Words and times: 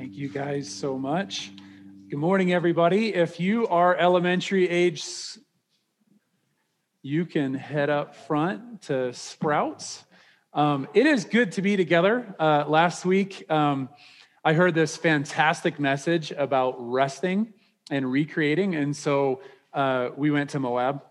Thank 0.00 0.16
you 0.16 0.30
guys 0.30 0.66
so 0.66 0.96
much. 0.96 1.52
Good 2.08 2.18
morning, 2.18 2.54
everybody. 2.54 3.12
If 3.12 3.38
you 3.38 3.68
are 3.68 3.94
elementary 3.94 4.66
age, 4.66 5.04
you 7.02 7.26
can 7.26 7.52
head 7.52 7.90
up 7.90 8.16
front 8.16 8.80
to 8.84 9.12
Sprouts. 9.12 10.02
Um, 10.54 10.88
it 10.94 11.04
is 11.04 11.26
good 11.26 11.52
to 11.52 11.60
be 11.60 11.76
together. 11.76 12.34
Uh, 12.40 12.64
last 12.66 13.04
week, 13.04 13.44
um, 13.50 13.90
I 14.42 14.54
heard 14.54 14.74
this 14.74 14.96
fantastic 14.96 15.78
message 15.78 16.30
about 16.30 16.76
resting 16.78 17.52
and 17.90 18.10
recreating. 18.10 18.76
And 18.76 18.96
so 18.96 19.42
uh, 19.74 20.08
we 20.16 20.30
went 20.30 20.48
to 20.50 20.60
Moab. 20.60 21.02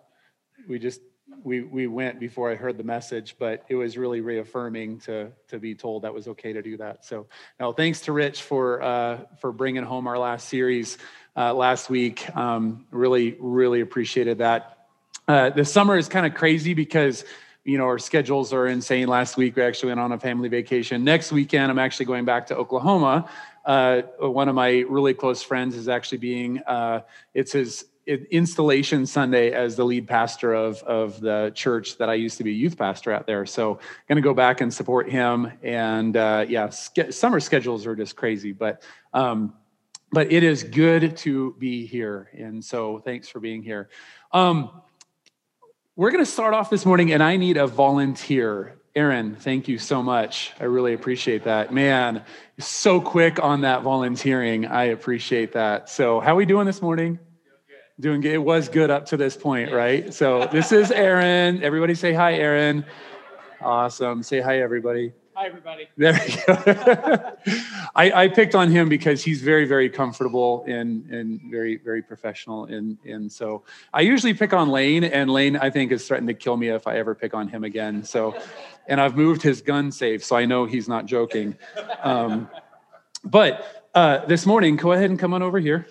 We 0.67 0.79
just 0.79 1.01
we 1.43 1.61
we 1.61 1.87
went 1.87 2.19
before 2.19 2.51
I 2.51 2.55
heard 2.55 2.77
the 2.77 2.83
message, 2.83 3.35
but 3.39 3.63
it 3.69 3.75
was 3.75 3.97
really 3.97 4.21
reaffirming 4.21 4.99
to 5.01 5.31
to 5.47 5.59
be 5.59 5.75
told 5.75 6.03
that 6.03 6.13
was 6.13 6.27
okay 6.27 6.53
to 6.53 6.61
do 6.61 6.77
that. 6.77 7.05
So, 7.05 7.27
now 7.59 7.71
thanks 7.71 8.01
to 8.01 8.11
Rich 8.11 8.41
for 8.43 8.81
uh, 8.81 9.19
for 9.39 9.51
bringing 9.51 9.83
home 9.83 10.07
our 10.07 10.17
last 10.17 10.49
series 10.49 10.97
uh, 11.35 11.53
last 11.53 11.89
week. 11.89 12.35
Um, 12.35 12.85
really, 12.91 13.37
really 13.39 13.81
appreciated 13.81 14.39
that. 14.39 14.87
Uh, 15.27 15.49
the 15.51 15.65
summer 15.65 15.97
is 15.97 16.07
kind 16.09 16.25
of 16.25 16.33
crazy 16.33 16.73
because 16.73 17.23
you 17.63 17.77
know 17.77 17.85
our 17.85 17.99
schedules 17.99 18.51
are 18.53 18.67
insane. 18.67 19.07
Last 19.07 19.37
week 19.37 19.55
we 19.55 19.61
actually 19.61 19.89
went 19.89 19.99
on 19.99 20.11
a 20.11 20.19
family 20.19 20.49
vacation. 20.49 21.03
Next 21.03 21.31
weekend 21.31 21.71
I'm 21.71 21.79
actually 21.79 22.07
going 22.07 22.25
back 22.25 22.47
to 22.47 22.55
Oklahoma. 22.55 23.29
Uh, 23.65 24.01
one 24.19 24.49
of 24.49 24.55
my 24.55 24.83
really 24.89 25.13
close 25.13 25.43
friends 25.43 25.75
is 25.75 25.87
actually 25.87 26.17
being 26.17 26.59
uh, 26.65 27.01
it's 27.33 27.51
his 27.51 27.85
installation 28.09 29.05
Sunday 29.05 29.51
as 29.51 29.75
the 29.75 29.85
lead 29.85 30.07
pastor 30.07 30.53
of, 30.53 30.81
of 30.83 31.19
the 31.21 31.51
church 31.53 31.97
that 31.97 32.09
I 32.09 32.15
used 32.15 32.37
to 32.37 32.43
be 32.43 32.51
youth 32.51 32.77
pastor 32.77 33.11
at 33.11 33.27
there. 33.27 33.45
So 33.45 33.79
going 34.07 34.15
to 34.15 34.21
go 34.21 34.33
back 34.33 34.61
and 34.61 34.73
support 34.73 35.09
him. 35.09 35.51
And 35.61 36.17
uh, 36.17 36.45
yeah, 36.47 36.69
summer 36.69 37.39
schedules 37.39 37.85
are 37.85 37.95
just 37.95 38.15
crazy, 38.15 38.51
but 38.51 38.83
um, 39.13 39.53
but 40.11 40.31
it 40.31 40.43
is 40.43 40.63
good 40.63 41.17
to 41.17 41.55
be 41.59 41.85
here. 41.85 42.29
And 42.33 42.63
so 42.65 42.99
thanks 42.99 43.29
for 43.29 43.39
being 43.39 43.61
here. 43.61 43.89
Um, 44.31 44.81
we're 45.95 46.11
going 46.11 46.23
to 46.23 46.31
start 46.31 46.53
off 46.53 46.69
this 46.69 46.85
morning, 46.85 47.11
and 47.11 47.21
I 47.21 47.35
need 47.37 47.57
a 47.57 47.67
volunteer. 47.67 48.79
Aaron, 48.95 49.35
thank 49.35 49.67
you 49.67 49.77
so 49.77 50.01
much. 50.01 50.51
I 50.59 50.63
really 50.63 50.93
appreciate 50.93 51.43
that. 51.43 51.71
Man, 51.71 52.23
so 52.57 52.99
quick 52.99 53.43
on 53.43 53.61
that 53.61 53.83
volunteering. 53.83 54.65
I 54.65 54.85
appreciate 54.85 55.51
that. 55.53 55.89
So, 55.89 56.19
how 56.19 56.33
are 56.33 56.35
we 56.35 56.45
doing 56.45 56.65
this 56.65 56.81
morning? 56.81 57.19
Doing 57.99 58.21
good. 58.21 58.31
It 58.31 58.37
was 58.37 58.69
good 58.69 58.89
up 58.89 59.05
to 59.07 59.17
this 59.17 59.35
point, 59.35 59.73
right? 59.73 60.13
So 60.13 60.47
this 60.53 60.71
is 60.71 60.89
Aaron. 60.89 61.61
Everybody 61.61 61.93
say 61.95 62.13
hi, 62.13 62.35
Aaron. 62.35 62.85
Awesome. 63.59 64.23
Say 64.23 64.39
hi, 64.39 64.61
everybody. 64.61 65.11
Hi, 65.33 65.47
everybody. 65.47 65.89
There 65.97 66.13
we 66.13 66.35
go. 66.47 67.35
I, 67.95 68.11
I, 68.23 68.27
picked 68.29 68.55
on 68.55 68.71
him 68.71 68.87
because 68.87 69.21
he's 69.21 69.41
very, 69.41 69.65
very 69.65 69.89
comfortable 69.89 70.63
and 70.65 71.09
and 71.09 71.41
very, 71.51 71.75
very 71.75 72.01
professional. 72.01 72.65
And 72.65 72.97
and 73.03 73.29
so 73.29 73.63
I 73.93 73.99
usually 73.99 74.33
pick 74.33 74.53
on 74.53 74.69
Lane, 74.69 75.03
and 75.03 75.29
Lane 75.29 75.57
I 75.57 75.69
think 75.69 75.91
is 75.91 76.07
threatened 76.07 76.29
to 76.29 76.33
kill 76.33 76.55
me 76.55 76.69
if 76.69 76.87
I 76.87 76.97
ever 76.97 77.13
pick 77.13 77.33
on 77.33 77.49
him 77.49 77.65
again. 77.65 78.05
So, 78.05 78.33
and 78.87 79.01
I've 79.01 79.17
moved 79.17 79.41
his 79.41 79.61
gun 79.61 79.91
safe, 79.91 80.23
so 80.23 80.37
I 80.37 80.45
know 80.45 80.63
he's 80.63 80.87
not 80.87 81.05
joking. 81.05 81.57
Um, 82.01 82.49
but 83.25 83.89
uh, 83.93 84.25
this 84.25 84.45
morning, 84.45 84.77
go 84.77 84.93
ahead 84.93 85.09
and 85.09 85.19
come 85.19 85.33
on 85.33 85.43
over 85.43 85.59
here. 85.59 85.85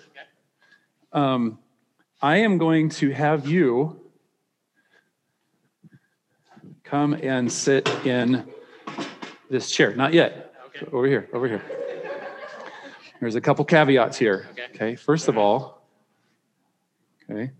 Um, 1.13 1.59
I 2.21 2.37
am 2.37 2.57
going 2.57 2.89
to 2.89 3.11
have 3.11 3.47
you 3.47 4.01
come 6.83 7.13
and 7.13 7.49
sit 7.49 7.87
in 8.05 8.45
this 9.49 9.71
chair. 9.71 9.95
Not 9.95 10.13
yet. 10.13 10.53
Okay. 10.67 10.85
Over 10.91 11.07
here, 11.07 11.29
over 11.31 11.47
here. 11.47 11.63
There's 13.21 13.35
a 13.35 13.41
couple 13.41 13.63
caveats 13.63 14.17
here. 14.17 14.47
Okay. 14.51 14.67
okay. 14.75 14.95
First 14.95 15.29
of 15.29 15.37
all, 15.37 15.81
okay. 17.29 17.51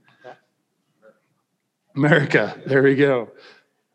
America. 1.95 2.61
There 2.65 2.83
we 2.83 2.95
go. 2.95 3.31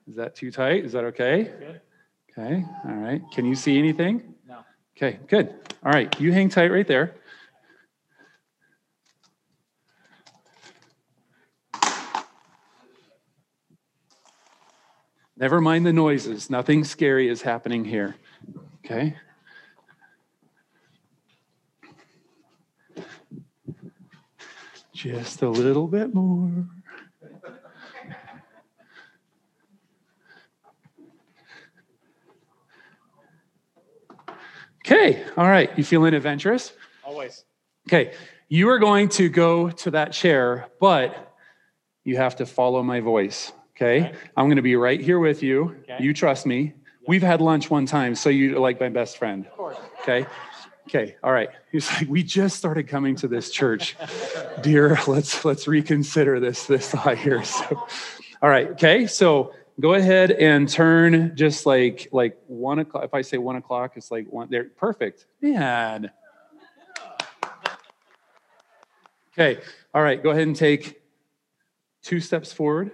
Is 0.09 0.16
that 0.16 0.34
too 0.34 0.50
tight? 0.50 0.87
Is 0.87 0.93
that 0.93 1.05
okay? 1.05 1.44
Good. 1.44 1.81
Okay. 2.39 2.65
All 2.89 2.94
right. 2.94 3.22
Can 3.33 3.44
you 3.44 3.55
see 3.55 3.78
anything? 3.78 4.34
No. 4.49 4.59
Okay, 4.97 5.19
good. 5.28 5.55
All 5.84 5.93
right. 5.93 6.19
You 6.19 6.33
hang 6.33 6.49
tight 6.49 6.71
right 6.71 6.87
there. 6.87 7.16
Never 15.37 15.61
mind 15.61 15.84
the 15.84 15.93
noises. 15.93 16.49
Nothing 16.49 16.84
scary 16.84 17.28
is 17.28 17.43
happening 17.43 17.84
here. 17.84 18.15
Okay? 18.84 19.17
Just 24.93 25.43
a 25.43 25.49
little 25.49 25.89
bit 25.89 26.15
more. 26.15 26.67
Okay, 34.87 35.25
all 35.37 35.49
right. 35.49 35.71
You 35.77 35.83
feeling 35.83 36.15
adventurous? 36.15 36.72
Always. 37.05 37.45
Okay, 37.89 38.12
you 38.49 38.69
are 38.69 38.78
going 38.78 39.09
to 39.11 39.28
go 39.28 39.71
to 39.71 39.91
that 39.93 40.12
chair, 40.12 40.69
but 40.78 41.34
you 42.05 42.16
have 42.16 42.37
to 42.37 42.47
follow 42.47 42.83
my 42.83 43.01
voice. 43.01 43.53
Okay. 43.77 44.07
okay. 44.07 44.17
I'm 44.37 44.47
going 44.47 44.57
to 44.57 44.62
be 44.62 44.77
right 44.77 45.01
here 45.01 45.19
with 45.19 45.43
you. 45.43 45.77
Okay. 45.83 45.99
You 46.01 46.15
trust 46.15 46.47
me. 46.47 46.62
Yep. 46.62 46.75
We've 47.09 47.23
had 47.23 47.41
lunch 47.41 47.71
one 47.71 47.87
time, 47.87 48.15
so 48.15 48.31
you're 48.31 48.59
like 48.59 48.81
my 48.81 48.89
best 48.89 49.19
friend. 49.19 49.47
Of 49.47 49.53
course. 49.53 49.77
Okay. 50.03 50.27
Okay. 50.89 51.17
All 51.23 51.33
right. 51.33 51.49
He's 51.73 51.91
like, 51.91 52.09
we 52.09 52.23
just 52.23 52.57
started 52.57 52.87
coming 52.87 53.17
to 53.17 53.29
this 53.29 53.51
church, 53.51 53.97
dear. 54.63 54.99
Let's 55.07 55.45
let's 55.45 55.67
reconsider 55.67 56.41
this 56.41 56.67
this 56.67 56.91
thought 56.91 57.19
here. 57.19 57.43
So, 57.55 57.87
all 58.43 58.51
right. 58.51 58.69
Okay. 58.71 59.07
So 59.07 59.55
go 59.81 59.95
ahead 59.95 60.31
and 60.31 60.69
turn 60.69 61.34
just 61.34 61.67
like 61.67 62.09
like 62.13 62.39
one 62.47 62.79
o'clock. 62.79 63.05
If 63.05 63.15
I 63.15 63.23
say 63.23 63.39
one 63.39 63.57
o'clock, 63.57 63.93
it's 63.97 64.11
like 64.11 64.27
one. 64.31 64.49
There. 64.51 64.65
Perfect. 64.65 65.27
Man. 65.41 66.11
Okay. 69.33 69.61
All 69.93 70.03
right. 70.03 70.23
Go 70.23 70.31
ahead 70.31 70.47
and 70.47 70.55
take 70.55 71.03
two 72.03 72.21
steps 72.21 72.53
forward. 72.53 72.93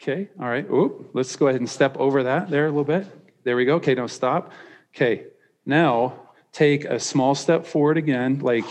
Okay, 0.00 0.28
all 0.40 0.48
right. 0.48 0.68
Oop, 0.70 1.10
let's 1.12 1.34
go 1.34 1.48
ahead 1.48 1.60
and 1.60 1.68
step 1.68 1.96
over 1.96 2.22
that 2.22 2.50
there 2.50 2.66
a 2.66 2.68
little 2.68 2.84
bit. 2.84 3.06
There 3.44 3.56
we 3.56 3.64
go. 3.64 3.76
Okay, 3.76 3.94
now 3.94 4.06
stop. 4.06 4.52
Okay, 4.94 5.24
now 5.66 6.14
take 6.52 6.84
a 6.84 7.00
small 7.00 7.34
step 7.34 7.66
forward 7.66 7.98
again, 7.98 8.38
like 8.38 8.64
a 8.64 8.68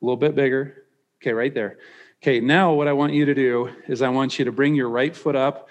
little 0.00 0.16
bit 0.16 0.34
bigger. 0.34 0.84
Okay, 1.20 1.32
right 1.32 1.52
there. 1.52 1.78
Okay, 2.22 2.40
now 2.40 2.72
what 2.72 2.88
I 2.88 2.94
want 2.94 3.12
you 3.12 3.26
to 3.26 3.34
do 3.34 3.70
is 3.88 4.00
I 4.00 4.08
want 4.08 4.38
you 4.38 4.46
to 4.46 4.52
bring 4.52 4.74
your 4.74 4.88
right 4.88 5.14
foot 5.14 5.36
up 5.36 5.68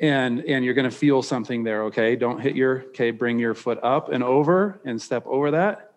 and 0.00 0.40
and 0.44 0.64
you're 0.64 0.74
going 0.74 0.90
to 0.90 0.96
feel 0.96 1.22
something 1.22 1.64
there, 1.64 1.84
okay? 1.84 2.16
Don't 2.16 2.40
hit 2.40 2.54
your 2.54 2.82
okay, 2.88 3.10
bring 3.10 3.38
your 3.38 3.54
foot 3.54 3.78
up 3.82 4.08
and 4.10 4.22
over 4.22 4.80
and 4.84 5.00
step 5.00 5.26
over 5.26 5.52
that. 5.52 5.92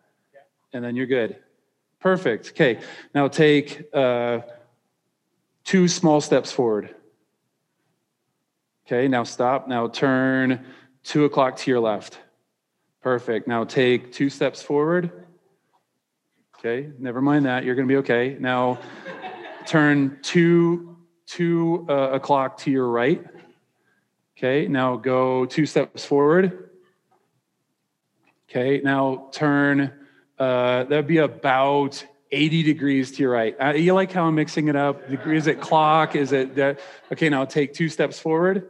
And 0.74 0.84
then 0.84 0.96
you're 0.96 1.08
good. 1.08 1.38
Perfect. 2.00 2.50
Okay. 2.52 2.80
Now 3.14 3.28
take 3.28 3.84
uh 3.94 4.42
two 5.64 5.88
small 5.88 6.22
steps 6.22 6.52
forward. 6.52 6.96
Okay, 8.88 9.10
now 9.10 9.26
stop. 9.26 9.68
Now 9.68 9.90
turn 9.90 10.66
two 11.04 11.26
o'clock 11.26 11.58
to 11.58 11.70
your 11.70 11.82
left. 11.82 12.20
Perfect. 13.02 13.46
Now 13.46 13.66
take 13.66 14.14
two 14.14 14.30
steps 14.30 14.62
forward. 14.62 15.12
Okay, 16.58 16.90
never 16.98 17.22
mind 17.22 17.48
that. 17.48 17.66
You're 17.66 17.76
going 17.76 17.86
to 17.86 17.92
be 17.92 17.98
okay. 17.98 18.38
Now 18.40 18.80
turn 19.66 20.20
two 20.22 20.96
two 21.26 21.86
uh, 21.90 22.12
o'clock 22.14 22.60
to 22.60 22.72
your 22.72 22.88
right. 22.88 23.22
Okay, 24.38 24.70
now 24.70 24.96
go 24.96 25.46
two 25.46 25.66
steps 25.66 26.06
forward. 26.06 26.70
Okay, 28.50 28.80
now 28.82 29.28
turn. 29.34 29.92
Uh, 30.40 30.86
that'd 30.86 31.08
be 31.08 31.18
about 31.18 32.06
80 32.32 32.64
degrees 32.64 33.12
to 33.12 33.24
your 33.24 33.32
right. 33.32 33.54
Uh, 33.60 33.74
you 33.74 33.94
like 33.94 34.14
how 34.14 34.24
I'm 34.24 34.36
mixing 34.36 34.70
it 34.70 34.78
up? 34.78 35.02
Is 35.12 35.48
it 35.48 35.60
clock? 35.60 36.16
Is 36.16 36.32
it 36.32 36.56
that? 36.56 36.80
Okay, 37.12 37.28
now 37.28 37.44
take 37.44 37.74
two 37.74 37.90
steps 37.90 38.18
forward. 38.18 38.70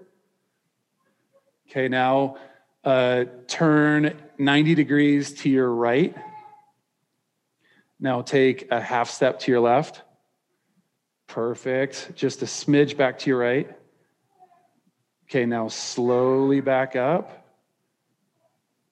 Okay, 1.69 1.89
now 1.89 2.37
uh, 2.83 3.25
turn 3.47 4.17
90 4.37 4.75
degrees 4.75 5.33
to 5.33 5.49
your 5.49 5.69
right. 5.69 6.15
Now 7.99 8.21
take 8.21 8.71
a 8.71 8.79
half 8.79 9.09
step 9.09 9.39
to 9.41 9.51
your 9.51 9.59
left. 9.59 10.01
Perfect. 11.27 12.13
Just 12.15 12.41
a 12.41 12.45
smidge 12.45 12.95
back 12.95 13.19
to 13.19 13.29
your 13.29 13.39
right. 13.39 13.69
Okay, 15.29 15.45
now 15.45 15.67
slowly 15.67 16.61
back 16.61 16.95
up. 16.95 17.45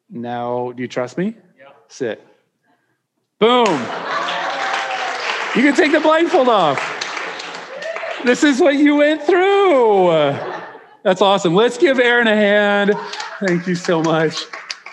Now, 0.09 0.73
do 0.73 0.81
you 0.81 0.89
trust 0.89 1.17
me? 1.17 1.35
Yeah. 1.57 1.69
Sit. 1.87 2.25
Boom. 3.39 3.65
You 5.55 5.61
can 5.61 5.75
take 5.75 5.93
the 5.93 6.01
blindfold 6.01 6.49
off. 6.49 6.91
This 8.25 8.43
is 8.43 8.59
what 8.59 8.75
you 8.75 8.97
went 8.97 9.23
through. 9.23 10.54
That's 11.05 11.21
awesome. 11.21 11.53
Let's 11.53 11.77
give 11.77 11.99
Aaron 11.99 12.25
a 12.25 12.35
hand. 12.35 12.91
Thank 13.39 13.67
you 13.67 13.75
so 13.75 14.01
much. 14.01 14.41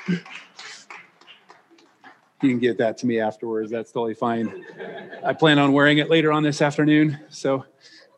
you 0.07 0.19
can 2.39 2.59
get 2.59 2.77
that 2.77 2.99
to 2.99 3.07
me 3.07 3.19
afterwards. 3.19 3.71
That's 3.71 3.93
totally 3.93 4.13
fine. 4.13 4.63
I 5.25 5.33
plan 5.33 5.59
on 5.59 5.73
wearing 5.73 5.97
it 5.97 6.11
later 6.11 6.31
on 6.31 6.43
this 6.43 6.61
afternoon. 6.61 7.19
So, 7.31 7.65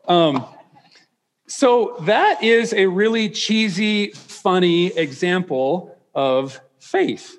um, 0.09 0.45
so 1.47 1.95
that 2.01 2.43
is 2.43 2.73
a 2.73 2.85
really 2.85 3.29
cheesy, 3.29 4.11
funny 4.11 4.87
example 4.87 5.97
of 6.13 6.59
faith, 6.79 7.37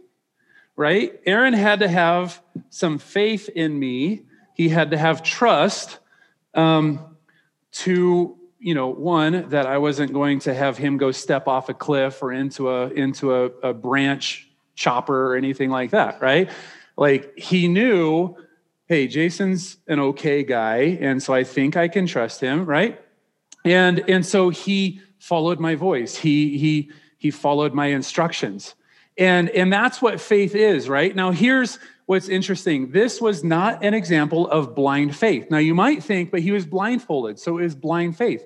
right? 0.75 1.21
Aaron 1.27 1.53
had 1.53 1.81
to 1.81 1.89
have 1.89 2.43
some 2.71 2.97
faith 2.97 3.51
in 3.51 3.79
me. 3.79 4.23
He 4.55 4.71
had 4.71 4.93
to 4.93 4.97
have 4.97 5.23
trust 5.23 5.99
um, 6.55 7.15
to, 7.73 8.39
you 8.67 8.75
know, 8.75 8.89
one 8.89 9.49
that 9.51 9.65
I 9.65 9.79
wasn't 9.79 10.13
going 10.13 10.41
to 10.41 10.53
have 10.53 10.77
him 10.77 10.97
go 10.97 11.13
step 11.13 11.47
off 11.47 11.69
a 11.69 11.75
cliff 11.75 12.21
or 12.21 12.33
into 12.33 12.69
a 12.69 12.89
into 12.89 13.33
a, 13.33 13.45
a 13.63 13.73
branch 13.73 14.51
chopper 14.75 15.33
or 15.33 15.37
anything 15.37 15.71
like 15.71 15.93
that, 15.93 16.21
right? 16.21 16.51
Like 16.97 17.39
he 17.39 17.69
knew, 17.69 18.35
hey, 18.87 19.07
Jason's 19.07 19.77
an 19.87 20.01
okay 20.01 20.43
guy, 20.43 20.99
and 21.01 21.23
so 21.23 21.33
I 21.33 21.45
think 21.45 21.77
I 21.77 21.87
can 21.87 22.09
trust 22.09 22.41
him, 22.41 22.67
right? 22.67 23.01
And 23.65 24.01
and 24.11 24.27
so 24.27 24.49
he 24.49 25.01
followed 25.21 25.61
my 25.61 25.77
voice. 25.77 26.17
He 26.17 26.59
he 26.59 26.91
he 27.19 27.31
followed 27.31 27.73
my 27.73 27.87
instructions. 27.87 28.75
And 29.17 29.49
and 29.51 29.73
that's 29.73 30.03
what 30.03 30.21
faith 30.21 30.57
is, 30.57 30.89
right? 30.89 31.15
Now 31.15 31.31
here's 31.31 31.79
what's 32.07 32.29
interesting. 32.29 32.91
This 32.91 33.21
was 33.21 33.45
not 33.45 33.85
an 33.85 33.95
example 33.95 34.49
of 34.49 34.75
blind 34.75 35.15
faith. 35.15 35.51
Now 35.51 35.59
you 35.59 35.75
might 35.75 36.03
think, 36.03 36.31
but 36.31 36.41
he 36.41 36.53
was 36.53 36.65
blindfolded, 36.65 37.39
so 37.39 37.59
it 37.59 37.63
was 37.63 37.75
blind 37.75 38.17
faith. 38.17 38.45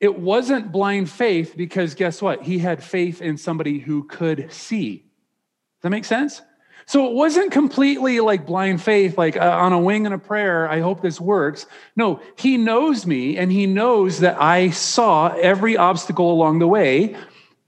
It 0.00 0.18
wasn't 0.18 0.72
blind 0.72 1.08
faith 1.08 1.54
because 1.56 1.94
guess 1.94 2.20
what? 2.20 2.42
He 2.42 2.58
had 2.58 2.82
faith 2.82 3.22
in 3.22 3.36
somebody 3.36 3.78
who 3.78 4.04
could 4.04 4.52
see. 4.52 4.96
Does 4.96 5.82
that 5.82 5.90
make 5.90 6.04
sense? 6.04 6.42
So 6.86 7.06
it 7.06 7.14
wasn't 7.14 7.50
completely 7.50 8.20
like 8.20 8.44
blind 8.44 8.82
faith, 8.82 9.16
like 9.16 9.36
uh, 9.36 9.40
on 9.40 9.72
a 9.72 9.78
wing 9.78 10.04
and 10.04 10.14
a 10.14 10.18
prayer, 10.18 10.68
I 10.68 10.80
hope 10.80 11.00
this 11.00 11.20
works. 11.20 11.66
No, 11.96 12.20
he 12.36 12.58
knows 12.58 13.06
me 13.06 13.38
and 13.38 13.50
he 13.50 13.66
knows 13.66 14.20
that 14.20 14.40
I 14.40 14.70
saw 14.70 15.28
every 15.28 15.76
obstacle 15.76 16.30
along 16.30 16.58
the 16.58 16.68
way. 16.68 17.16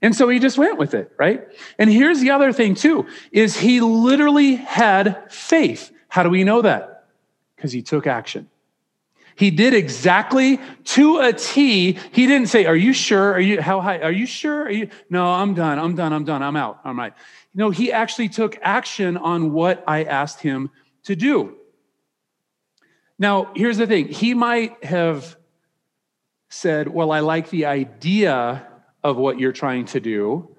And 0.01 0.15
so 0.15 0.29
he 0.29 0.39
just 0.39 0.57
went 0.57 0.77
with 0.77 0.93
it, 0.93 1.11
right? 1.17 1.47
And 1.79 1.89
here's 1.89 2.19
the 2.19 2.31
other 2.31 2.53
thing 2.53 2.75
too, 2.75 3.07
is 3.31 3.57
he 3.57 3.81
literally 3.81 4.55
had 4.55 5.31
faith. 5.31 5.91
How 6.07 6.23
do 6.23 6.29
we 6.29 6.43
know 6.43 6.61
that? 6.61 7.05
Because 7.55 7.71
he 7.71 7.81
took 7.81 8.05
action. 8.05 8.49
He 9.35 9.51
did 9.51 9.75
exactly 9.75 10.59
to 10.83 11.19
a 11.19 11.31
T. 11.31 11.93
He 12.11 12.25
didn't 12.25 12.47
say, 12.47 12.65
Are 12.65 12.75
you 12.75 12.91
sure? 12.91 13.33
Are 13.33 13.39
you 13.39 13.61
how 13.61 13.81
high? 13.81 13.99
Are 13.99 14.11
you 14.11 14.25
sure? 14.25 14.63
Are 14.63 14.71
you 14.71 14.89
no, 15.11 15.27
I'm 15.27 15.53
done. 15.53 15.77
I'm 15.77 15.95
done. 15.95 16.11
I'm 16.11 16.25
done. 16.25 16.41
I'm 16.41 16.55
out. 16.55 16.79
I'm 16.83 16.97
right. 16.97 17.13
No, 17.53 17.69
he 17.69 17.91
actually 17.91 18.29
took 18.29 18.57
action 18.63 19.15
on 19.15 19.53
what 19.53 19.83
I 19.87 20.03
asked 20.03 20.41
him 20.41 20.71
to 21.03 21.15
do. 21.15 21.55
Now, 23.19 23.51
here's 23.55 23.77
the 23.77 23.87
thing 23.87 24.07
he 24.07 24.33
might 24.33 24.83
have 24.83 25.37
said, 26.49 26.87
Well, 26.87 27.11
I 27.11 27.19
like 27.19 27.51
the 27.51 27.65
idea 27.65 28.67
of 29.07 29.15
what 29.15 29.39
you're 29.39 29.53
trying 29.53 29.85
to 29.85 30.01
do. 30.01 30.53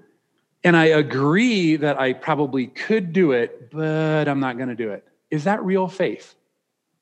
And 0.64 0.74
I 0.74 0.86
agree 0.86 1.76
that 1.76 2.00
I 2.00 2.14
probably 2.14 2.66
could 2.66 3.12
do 3.12 3.32
it, 3.32 3.70
but 3.70 4.26
I'm 4.26 4.40
not 4.40 4.56
going 4.56 4.70
to 4.70 4.74
do 4.74 4.90
it. 4.90 5.06
Is 5.30 5.44
that 5.44 5.62
real 5.62 5.86
faith? 5.86 6.34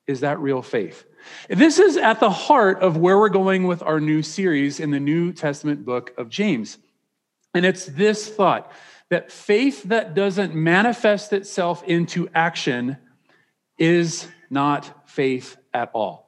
Is 0.09 0.21
that 0.21 0.41
real 0.41 0.61
faith? 0.61 1.05
This 1.49 1.79
is 1.79 1.97
at 1.97 2.19
the 2.19 2.31
heart 2.31 2.81
of 2.81 2.97
where 2.97 3.17
we're 3.17 3.29
going 3.29 3.69
with 3.69 3.81
our 3.85 4.01
new 4.01 4.23
series 4.23 4.81
in 4.81 4.91
the 4.91 4.99
New 4.99 5.33
Testament 5.33 5.85
book 5.85 6.13
of 6.19 6.29
James. 6.29 6.79
And 7.55 7.65
it's 7.65 7.87
this 7.87 8.29
thought 8.29 8.73
that 9.09 9.31
faith 9.31 9.85
that 9.85 10.15
doesn't 10.15 10.53
manifest 10.53 11.33
itself 11.33 11.85
into 11.85 12.29
action 12.35 12.97
is 13.79 14.27
not 14.51 15.09
faith 15.09 15.57
at 15.73 15.91
all. 15.95 16.25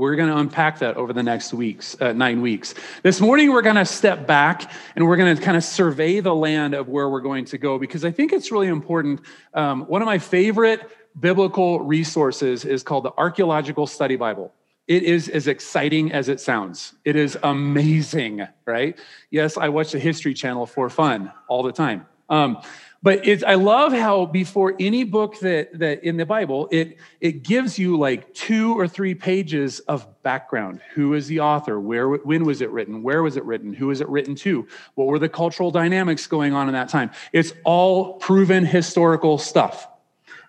We're 0.00 0.16
going 0.16 0.30
to 0.30 0.38
unpack 0.38 0.78
that 0.78 0.96
over 0.96 1.12
the 1.12 1.22
next 1.22 1.52
weeks, 1.52 1.94
uh, 2.00 2.14
nine 2.14 2.40
weeks. 2.40 2.74
This 3.02 3.20
morning, 3.20 3.50
we're 3.50 3.60
going 3.60 3.76
to 3.76 3.84
step 3.84 4.26
back 4.26 4.72
and 4.96 5.06
we're 5.06 5.18
going 5.18 5.36
to 5.36 5.42
kind 5.42 5.58
of 5.58 5.62
survey 5.62 6.20
the 6.20 6.34
land 6.34 6.72
of 6.72 6.88
where 6.88 7.10
we're 7.10 7.20
going 7.20 7.44
to 7.44 7.58
go 7.58 7.78
because 7.78 8.02
I 8.02 8.10
think 8.10 8.32
it's 8.32 8.50
really 8.50 8.68
important. 8.68 9.20
Um, 9.52 9.82
one 9.88 10.00
of 10.00 10.06
my 10.06 10.18
favorite 10.18 10.90
biblical 11.20 11.80
resources 11.80 12.64
is 12.64 12.82
called 12.82 13.04
the 13.04 13.12
Archaeological 13.18 13.86
Study 13.86 14.16
Bible. 14.16 14.54
It 14.88 15.02
is 15.02 15.28
as 15.28 15.48
exciting 15.48 16.12
as 16.12 16.30
it 16.30 16.40
sounds. 16.40 16.94
It 17.04 17.14
is 17.14 17.36
amazing, 17.42 18.48
right? 18.64 18.98
Yes, 19.30 19.58
I 19.58 19.68
watch 19.68 19.92
the 19.92 19.98
History 19.98 20.32
Channel 20.32 20.64
for 20.64 20.88
fun 20.88 21.30
all 21.46 21.62
the 21.62 21.72
time. 21.72 22.06
Um, 22.30 22.62
but 23.02 23.26
it's, 23.26 23.42
I 23.42 23.54
love 23.54 23.92
how 23.92 24.26
before 24.26 24.74
any 24.78 25.04
book 25.04 25.38
that, 25.40 25.78
that 25.78 26.04
in 26.04 26.18
the 26.18 26.26
Bible, 26.26 26.68
it, 26.70 26.98
it 27.20 27.42
gives 27.42 27.78
you 27.78 27.98
like 27.98 28.34
two 28.34 28.78
or 28.78 28.86
three 28.86 29.14
pages 29.14 29.80
of 29.80 30.22
background. 30.22 30.80
Who 30.94 31.14
is 31.14 31.26
the 31.26 31.40
author? 31.40 31.80
Where, 31.80 32.10
when 32.10 32.44
was 32.44 32.60
it 32.60 32.70
written? 32.70 33.02
Where 33.02 33.22
was 33.22 33.38
it 33.38 33.44
written? 33.44 33.72
Who 33.72 33.86
was 33.86 34.02
it 34.02 34.08
written 34.10 34.34
to? 34.36 34.68
What 34.96 35.06
were 35.06 35.18
the 35.18 35.30
cultural 35.30 35.70
dynamics 35.70 36.26
going 36.26 36.52
on 36.52 36.68
in 36.68 36.74
that 36.74 36.90
time? 36.90 37.10
It's 37.32 37.54
all 37.64 38.14
proven 38.14 38.66
historical 38.66 39.38
stuff. 39.38 39.88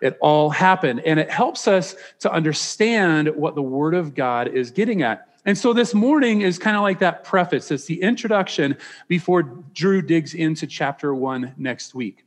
It 0.01 0.17
all 0.19 0.49
happened. 0.49 1.01
And 1.05 1.19
it 1.19 1.31
helps 1.31 1.69
us 1.69 1.95
to 2.19 2.31
understand 2.31 3.29
what 3.29 3.55
the 3.55 3.61
Word 3.61 3.93
of 3.93 4.13
God 4.13 4.49
is 4.49 4.71
getting 4.71 5.03
at. 5.03 5.29
And 5.45 5.57
so 5.57 5.71
this 5.71 5.93
morning 5.93 6.41
is 6.41 6.59
kind 6.59 6.75
of 6.75 6.83
like 6.83 6.99
that 6.99 7.23
preface. 7.23 7.71
It's 7.71 7.85
the 7.85 8.01
introduction 8.01 8.77
before 9.07 9.43
Drew 9.73 10.01
digs 10.01 10.33
into 10.33 10.67
chapter 10.67 11.15
one 11.15 11.53
next 11.57 11.95
week. 11.95 12.25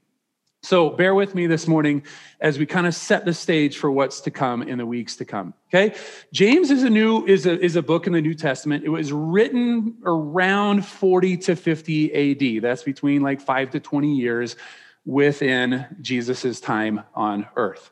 So 0.64 0.88
bear 0.88 1.14
with 1.14 1.34
me 1.34 1.46
this 1.46 1.68
morning 1.68 2.04
as 2.40 2.58
we 2.58 2.64
kind 2.64 2.86
of 2.86 2.94
set 2.94 3.26
the 3.26 3.34
stage 3.34 3.76
for 3.76 3.90
what's 3.90 4.22
to 4.22 4.30
come 4.30 4.62
in 4.62 4.78
the 4.78 4.86
weeks 4.86 5.14
to 5.16 5.26
come. 5.26 5.52
Okay. 5.68 5.94
James 6.32 6.70
is 6.70 6.84
a 6.84 6.88
new, 6.88 7.26
is 7.26 7.44
a, 7.44 7.62
is 7.62 7.76
a 7.76 7.82
book 7.82 8.06
in 8.06 8.14
the 8.14 8.22
New 8.22 8.32
Testament. 8.32 8.82
It 8.82 8.88
was 8.88 9.12
written 9.12 9.98
around 10.06 10.86
40 10.86 11.36
to 11.36 11.54
50 11.54 12.56
AD. 12.56 12.62
That's 12.62 12.82
between 12.82 13.20
like 13.20 13.42
five 13.42 13.72
to 13.72 13.80
20 13.80 14.14
years 14.14 14.56
within 15.04 15.84
Jesus' 16.00 16.60
time 16.60 17.02
on 17.14 17.46
earth. 17.56 17.90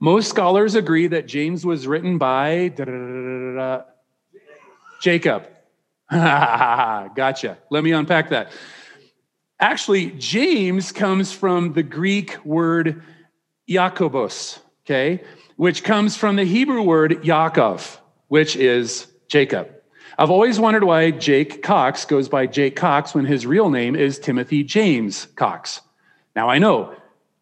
Most 0.00 0.30
scholars 0.30 0.74
agree 0.74 1.06
that 1.06 1.28
James 1.28 1.64
was 1.64 1.86
written 1.86 2.18
by 2.18 2.70
Jacob. 5.00 5.46
gotcha. 6.10 7.58
Let 7.70 7.84
me 7.84 7.92
unpack 7.92 8.30
that. 8.30 8.50
Actually, 9.62 10.06
James 10.18 10.90
comes 10.90 11.30
from 11.30 11.72
the 11.72 11.84
Greek 11.84 12.44
word 12.44 13.00
Jakobos, 13.70 14.58
okay, 14.84 15.22
which 15.54 15.84
comes 15.84 16.16
from 16.16 16.34
the 16.34 16.42
Hebrew 16.42 16.82
word 16.82 17.22
Yaakov, 17.22 17.98
which 18.26 18.56
is 18.56 19.06
Jacob. 19.28 19.70
I've 20.18 20.30
always 20.32 20.58
wondered 20.58 20.82
why 20.82 21.12
Jake 21.12 21.62
Cox 21.62 22.04
goes 22.04 22.28
by 22.28 22.48
Jake 22.48 22.74
Cox 22.74 23.14
when 23.14 23.24
his 23.24 23.46
real 23.46 23.70
name 23.70 23.94
is 23.94 24.18
Timothy 24.18 24.64
James 24.64 25.26
Cox. 25.36 25.80
Now 26.34 26.48
I 26.48 26.58
know 26.58 26.96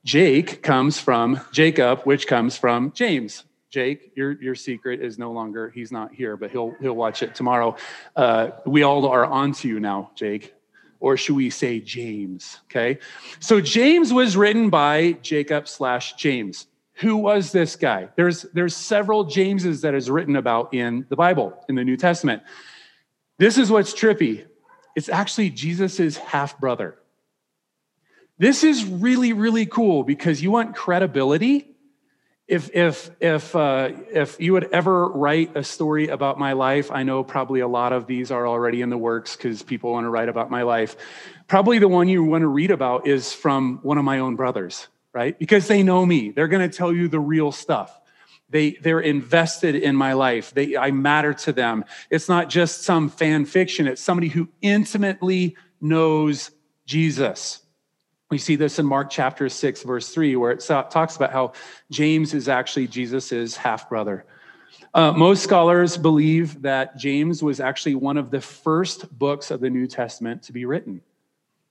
Jake 0.05 0.63
comes 0.63 1.01
from 1.01 1.41
Jacob, 1.53 2.03
which 2.03 2.27
comes 2.27 2.55
from 2.55 2.93
James. 2.93 3.45
Jake, 3.71 4.13
your, 4.15 4.33
your 4.43 4.55
secret 4.55 5.01
is 5.01 5.19
no 5.19 5.33
longer, 5.33 5.71
he's 5.71 5.91
not 5.91 6.13
here, 6.15 6.37
but 6.37 6.51
he'll, 6.51 6.75
he'll 6.83 6.93
watch 6.93 7.23
it 7.23 7.35
tomorrow. 7.35 7.77
Uh, 8.15 8.51
we 8.67 8.83
all 8.83 9.07
are 9.07 9.25
on 9.25 9.53
to 9.53 9.69
you 9.69 9.81
now, 9.81 10.11
Jake. 10.15 10.55
Or 11.01 11.17
should 11.17 11.37
we 11.37 11.51
say 11.51 11.81
James? 11.81 12.59
Okay. 12.65 12.99
So 13.41 13.61
James 13.61 14.13
was 14.13 14.37
written 14.37 14.71
by 14.71 15.13
Jacob 15.23 15.67
slash 15.67 16.15
James. 16.15 16.67
Who 16.95 17.17
was 17.17 17.51
this 17.51 17.77
guy? 17.77 18.11
There's, 18.17 18.43
there's 18.53 18.77
several 18.77 19.25
Jameses 19.25 19.81
that 19.81 19.95
is 19.95 20.11
written 20.11 20.37
about 20.37 20.75
in 20.75 21.07
the 21.09 21.17
Bible, 21.17 21.65
in 21.69 21.75
the 21.75 21.85
New 21.85 21.97
Testament. 21.97 22.43
This 23.39 23.57
is 23.57 23.71
what's 23.71 23.95
trippy. 23.95 24.45
It's 24.95 25.09
actually 25.09 25.49
Jesus's 25.49 26.19
half 26.19 26.61
brother. 26.61 26.99
This 28.37 28.65
is 28.65 28.85
really, 28.85 29.33
really 29.33 29.65
cool 29.65 30.03
because 30.03 30.43
you 30.43 30.51
want 30.51 30.77
credibility. 30.77 31.70
If, 32.51 32.75
if, 32.75 33.11
if, 33.21 33.55
uh, 33.55 33.91
if 34.13 34.41
you 34.41 34.55
would 34.55 34.73
ever 34.73 35.07
write 35.07 35.57
a 35.57 35.63
story 35.63 36.09
about 36.09 36.37
my 36.37 36.55
life, 36.55 36.91
I 36.91 37.05
know 37.05 37.23
probably 37.23 37.61
a 37.61 37.69
lot 37.69 37.93
of 37.93 38.09
these 38.09 38.33
are 38.33 38.45
already 38.45 38.83
in 38.83 38.91
the 38.91 38.99
works 38.99 39.37
because 39.37 39.63
people 39.63 39.93
want 39.93 40.05
to 40.05 40.11
write 40.11 40.29
about 40.29 40.51
my 40.51 40.63
life. 40.63 40.97
Probably 41.47 41.79
the 41.79 41.87
one 41.87 42.09
you 42.09 42.25
want 42.25 42.43
to 42.43 42.49
read 42.49 42.73
about 42.73 43.07
is 43.07 43.33
from 43.33 43.79
one 43.83 43.99
of 43.99 44.05
my 44.05 44.19
own 44.19 44.35
brothers, 44.35 44.89
right? 45.13 45.39
Because 45.39 45.69
they 45.69 45.85
know 45.85 46.05
me. 46.05 46.33
They're 46.33 46.49
going 46.49 46.69
to 46.69 46.77
tell 46.77 46.93
you 46.93 47.07
the 47.07 47.21
real 47.21 47.53
stuff. 47.53 48.01
They, 48.49 48.73
they're 48.73 48.99
invested 48.99 49.77
in 49.77 49.95
my 49.95 50.15
life. 50.15 50.53
They, 50.53 50.77
I 50.77 50.91
matter 50.91 51.33
to 51.35 51.53
them. 51.53 51.85
It's 52.11 52.29
not 52.29 52.51
just 52.51 52.83
some 52.83 53.11
fan 53.11 53.45
fiction. 53.45 53.87
It's 53.87 54.03
somebody 54.03 54.27
who 54.27 54.49
intimately 54.61 55.57
knows 55.81 56.51
Jesus. 56.85 57.61
We 58.31 58.39
see 58.39 58.55
this 58.55 58.79
in 58.79 58.87
Mark 58.87 59.11
chapter 59.11 59.49
6, 59.49 59.83
verse 59.83 60.11
3, 60.11 60.37
where 60.37 60.53
it 60.53 60.61
talks 60.61 61.17
about 61.17 61.33
how 61.33 61.53
James 61.91 62.33
is 62.33 62.49
actually 62.49 62.87
Jesus' 62.87 63.57
half 63.57 63.89
brother. 63.89 64.25
Uh, 64.95 65.11
most 65.11 65.43
scholars 65.43 65.97
believe 65.97 66.63
that 66.63 66.97
James 66.97 67.43
was 67.43 67.59
actually 67.59 67.97
one 67.97 68.17
of 68.17 68.31
the 68.31 68.41
first 68.41 69.19
books 69.19 69.51
of 69.51 69.59
the 69.59 69.69
New 69.69 69.89
Testament 69.89 70.45
to 70.45 70.53
be 70.53 70.65
written. 70.65 71.01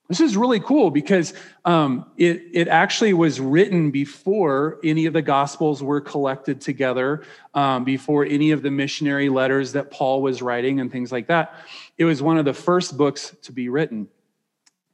This 0.09 0.19
is 0.19 0.35
really 0.35 0.59
cool 0.59 0.91
because 0.91 1.33
um, 1.63 2.11
it, 2.17 2.41
it 2.51 2.67
actually 2.67 3.13
was 3.13 3.39
written 3.39 3.89
before 3.89 4.79
any 4.83 5.05
of 5.05 5.13
the 5.13 5.21
Gospels 5.21 5.81
were 5.81 6.01
collected 6.01 6.59
together, 6.59 7.23
um, 7.53 7.85
before 7.85 8.25
any 8.25 8.51
of 8.51 8.63
the 8.63 8.71
missionary 8.71 9.29
letters 9.29 9.71
that 9.73 9.91
Paul 9.91 10.21
was 10.21 10.41
writing 10.41 10.81
and 10.81 10.91
things 10.91 11.09
like 11.09 11.27
that. 11.27 11.53
It 11.97 12.03
was 12.03 12.21
one 12.21 12.37
of 12.37 12.43
the 12.43 12.53
first 12.53 12.97
books 12.97 13.33
to 13.43 13.53
be 13.53 13.69
written. 13.69 14.09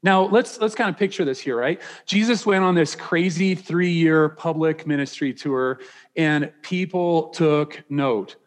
Now 0.05 0.23
let's 0.27 0.59
let's 0.59 0.75
kind 0.75 0.89
of 0.89 0.97
picture 0.97 1.25
this 1.25 1.39
here, 1.39 1.57
right? 1.57 1.81
Jesus 2.05 2.45
went 2.45 2.63
on 2.63 2.75
this 2.75 2.95
crazy 2.95 3.55
three-year 3.55 4.29
public 4.29 4.87
ministry 4.87 5.33
tour, 5.33 5.81
and 6.15 6.53
people 6.61 7.29
took 7.29 7.83
note, 7.89 8.37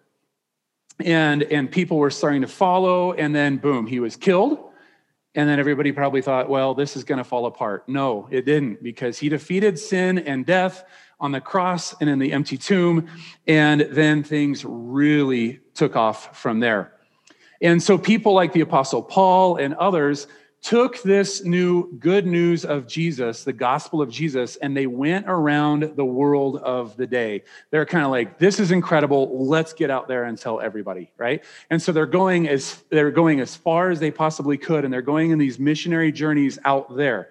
and 1.00 1.42
and 1.42 1.70
people 1.70 1.98
were 1.98 2.10
starting 2.10 2.40
to 2.42 2.48
follow, 2.48 3.12
and 3.12 3.34
then 3.34 3.58
boom, 3.58 3.86
he 3.86 4.00
was 4.00 4.16
killed 4.16 4.68
and 5.34 5.48
then 5.48 5.60
everybody 5.60 5.92
probably 5.92 6.20
thought, 6.20 6.48
well, 6.48 6.74
this 6.74 6.96
is 6.96 7.04
going 7.04 7.18
to 7.18 7.24
fall 7.24 7.46
apart. 7.46 7.88
No, 7.88 8.26
it 8.30 8.44
didn't, 8.44 8.82
because 8.82 9.18
he 9.18 9.28
defeated 9.28 9.78
sin 9.78 10.18
and 10.18 10.44
death 10.44 10.84
on 11.20 11.30
the 11.30 11.40
cross 11.40 11.94
and 12.00 12.10
in 12.10 12.18
the 12.18 12.32
empty 12.32 12.56
tomb. 12.56 13.06
And 13.46 13.82
then 13.82 14.24
things 14.24 14.64
really 14.64 15.60
took 15.74 15.94
off 15.94 16.36
from 16.36 16.58
there. 16.58 16.92
And 17.60 17.80
so 17.80 17.96
people 17.98 18.32
like 18.34 18.52
the 18.52 18.62
Apostle 18.62 19.00
Paul 19.00 19.56
and 19.58 19.74
others 19.74 20.26
took 20.60 21.02
this 21.02 21.44
new 21.44 21.92
good 21.98 22.26
news 22.26 22.64
of 22.64 22.86
Jesus, 22.86 23.44
the 23.44 23.52
gospel 23.52 24.02
of 24.02 24.10
Jesus, 24.10 24.56
and 24.56 24.76
they 24.76 24.86
went 24.86 25.26
around 25.28 25.92
the 25.94 26.04
world 26.04 26.56
of 26.56 26.96
the 26.96 27.06
day. 27.06 27.44
They're 27.70 27.86
kind 27.86 28.04
of 28.04 28.10
like, 28.10 28.38
this 28.38 28.58
is 28.58 28.70
incredible. 28.70 29.46
Let's 29.46 29.72
get 29.72 29.90
out 29.90 30.08
there 30.08 30.24
and 30.24 30.36
tell 30.36 30.60
everybody, 30.60 31.12
right? 31.16 31.44
And 31.70 31.80
so 31.80 31.92
they're 31.92 32.06
going 32.06 32.48
as 32.48 32.82
they're 32.90 33.12
going 33.12 33.40
as 33.40 33.54
far 33.54 33.90
as 33.90 34.00
they 34.00 34.10
possibly 34.10 34.58
could, 34.58 34.84
and 34.84 34.92
they're 34.92 35.00
going 35.00 35.30
in 35.30 35.38
these 35.38 35.58
missionary 35.58 36.10
journeys 36.10 36.58
out 36.64 36.96
there. 36.96 37.30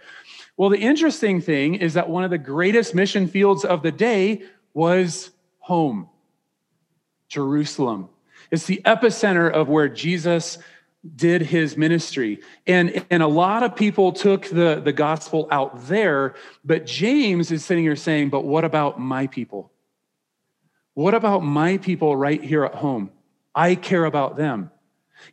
Well, 0.55 0.69
the 0.69 0.79
interesting 0.79 1.41
thing 1.41 1.75
is 1.75 1.93
that 1.95 2.09
one 2.09 2.23
of 2.23 2.31
the 2.31 2.37
greatest 2.37 2.95
mission 2.95 3.27
fields 3.27 3.65
of 3.65 3.83
the 3.83 3.91
day 3.91 4.43
was 4.73 5.31
home, 5.59 6.09
Jerusalem. 7.27 8.09
It's 8.49 8.65
the 8.65 8.81
epicenter 8.85 9.51
of 9.51 9.67
where 9.67 9.89
Jesus 9.89 10.57
did 11.15 11.41
his 11.41 11.77
ministry. 11.77 12.39
And, 12.65 13.05
and 13.09 13.23
a 13.23 13.27
lot 13.27 13.63
of 13.63 13.75
people 13.75 14.11
took 14.11 14.45
the, 14.45 14.81
the 14.83 14.93
gospel 14.93 15.47
out 15.51 15.87
there, 15.87 16.35
but 16.63 16.85
James 16.85 17.51
is 17.51 17.63
sitting 17.63 17.83
here 17.83 17.95
saying, 17.95 18.29
But 18.29 18.43
what 18.45 18.65
about 18.65 18.99
my 18.99 19.27
people? 19.27 19.71
What 20.93 21.13
about 21.13 21.43
my 21.43 21.77
people 21.77 22.15
right 22.15 22.43
here 22.43 22.65
at 22.65 22.75
home? 22.75 23.11
I 23.53 23.75
care 23.75 24.05
about 24.05 24.37
them. 24.37 24.71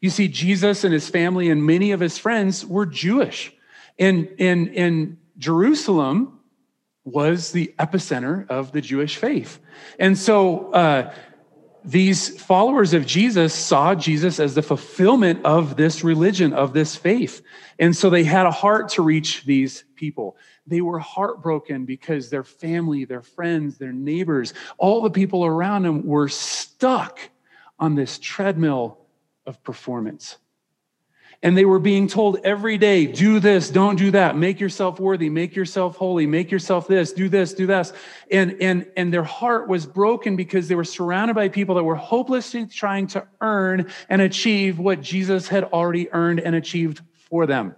You 0.01 0.11
see, 0.11 0.29
Jesus 0.29 0.85
and 0.85 0.93
his 0.93 1.09
family 1.09 1.51
and 1.51 1.65
many 1.65 1.93
of 1.93 2.01
his 2.01 2.19
friends 2.19 2.65
were 2.65 2.87
Jewish. 2.87 3.53
And, 3.99 4.29
and, 4.39 4.69
and 4.75 5.19
Jerusalem 5.39 6.41
was 7.05 7.53
the 7.53 7.75
epicenter 7.79 8.49
of 8.49 8.73
the 8.73 8.81
Jewish 8.81 9.17
faith. 9.17 9.61
And 9.99 10.19
so, 10.19 10.73
uh, 10.73 11.13
these 11.85 12.41
followers 12.43 12.95
of 12.95 13.05
Jesus 13.05 13.53
saw 13.55 13.95
Jesus 13.95 14.41
as 14.41 14.55
the 14.55 14.63
fulfillment 14.63 15.45
of 15.45 15.77
this 15.77 16.03
religion, 16.03 16.55
of 16.55 16.73
this 16.73 16.97
faith. 16.97 17.43
And 17.79 17.95
so 17.95 18.09
they 18.09 18.25
had 18.25 18.47
a 18.47 18.51
heart 18.51 18.89
to 18.91 19.03
reach 19.03 19.45
these 19.45 19.85
people. 19.95 20.37
They 20.67 20.81
were 20.81 20.99
heartbroken 20.99 21.85
because 21.85 22.31
their 22.31 22.45
family, 22.45 23.05
their 23.05 23.21
friends, 23.21 23.77
their 23.77 23.93
neighbors, 23.93 24.55
all 24.79 25.03
the 25.03 25.11
people 25.11 25.45
around 25.45 25.83
them 25.83 26.07
were 26.07 26.29
stuck 26.29 27.19
on 27.79 27.95
this 27.95 28.19
treadmill 28.19 28.99
of 29.45 29.63
performance. 29.63 30.39
And 31.45 31.55
they 31.59 31.67
were 31.67 31.79
being 31.79 32.09
told 32.09 32.39
every 32.43 32.79
day, 32.79 33.05
do 33.05 33.39
this, 33.39 33.69
don't 33.69 33.97
do 33.97 34.11
that, 34.13 34.35
make 34.35 34.59
yourself 34.59 34.99
worthy, 34.99 35.29
make 35.29 35.55
yourself 35.55 35.95
holy, 35.95 36.27
make 36.27 36.51
yourself 36.51 36.89
this, 36.89 37.13
do 37.13 37.29
this, 37.29 37.53
do 37.53 37.67
this. 37.67 37.93
And, 38.31 38.57
and, 38.63 38.87
and 38.97 39.13
their 39.13 39.25
heart 39.25 39.69
was 39.69 39.85
broken 39.85 40.37
because 40.37 40.69
they 40.69 40.75
were 40.75 40.85
surrounded 40.85 41.35
by 41.35 41.51
people 41.51 41.75
that 41.75 41.85
were 41.85 41.97
hopelessly 41.97 42.65
trying 42.65 43.09
to 43.09 43.27
earn 43.43 43.93
and 44.09 44.23
achieve 44.23 44.79
what 44.79 45.03
Jesus 45.03 45.47
had 45.47 45.65
already 45.65 46.11
earned 46.13 46.41
and 46.41 46.57
achieved 46.57 47.03
for 47.13 47.45
them. 47.45 47.77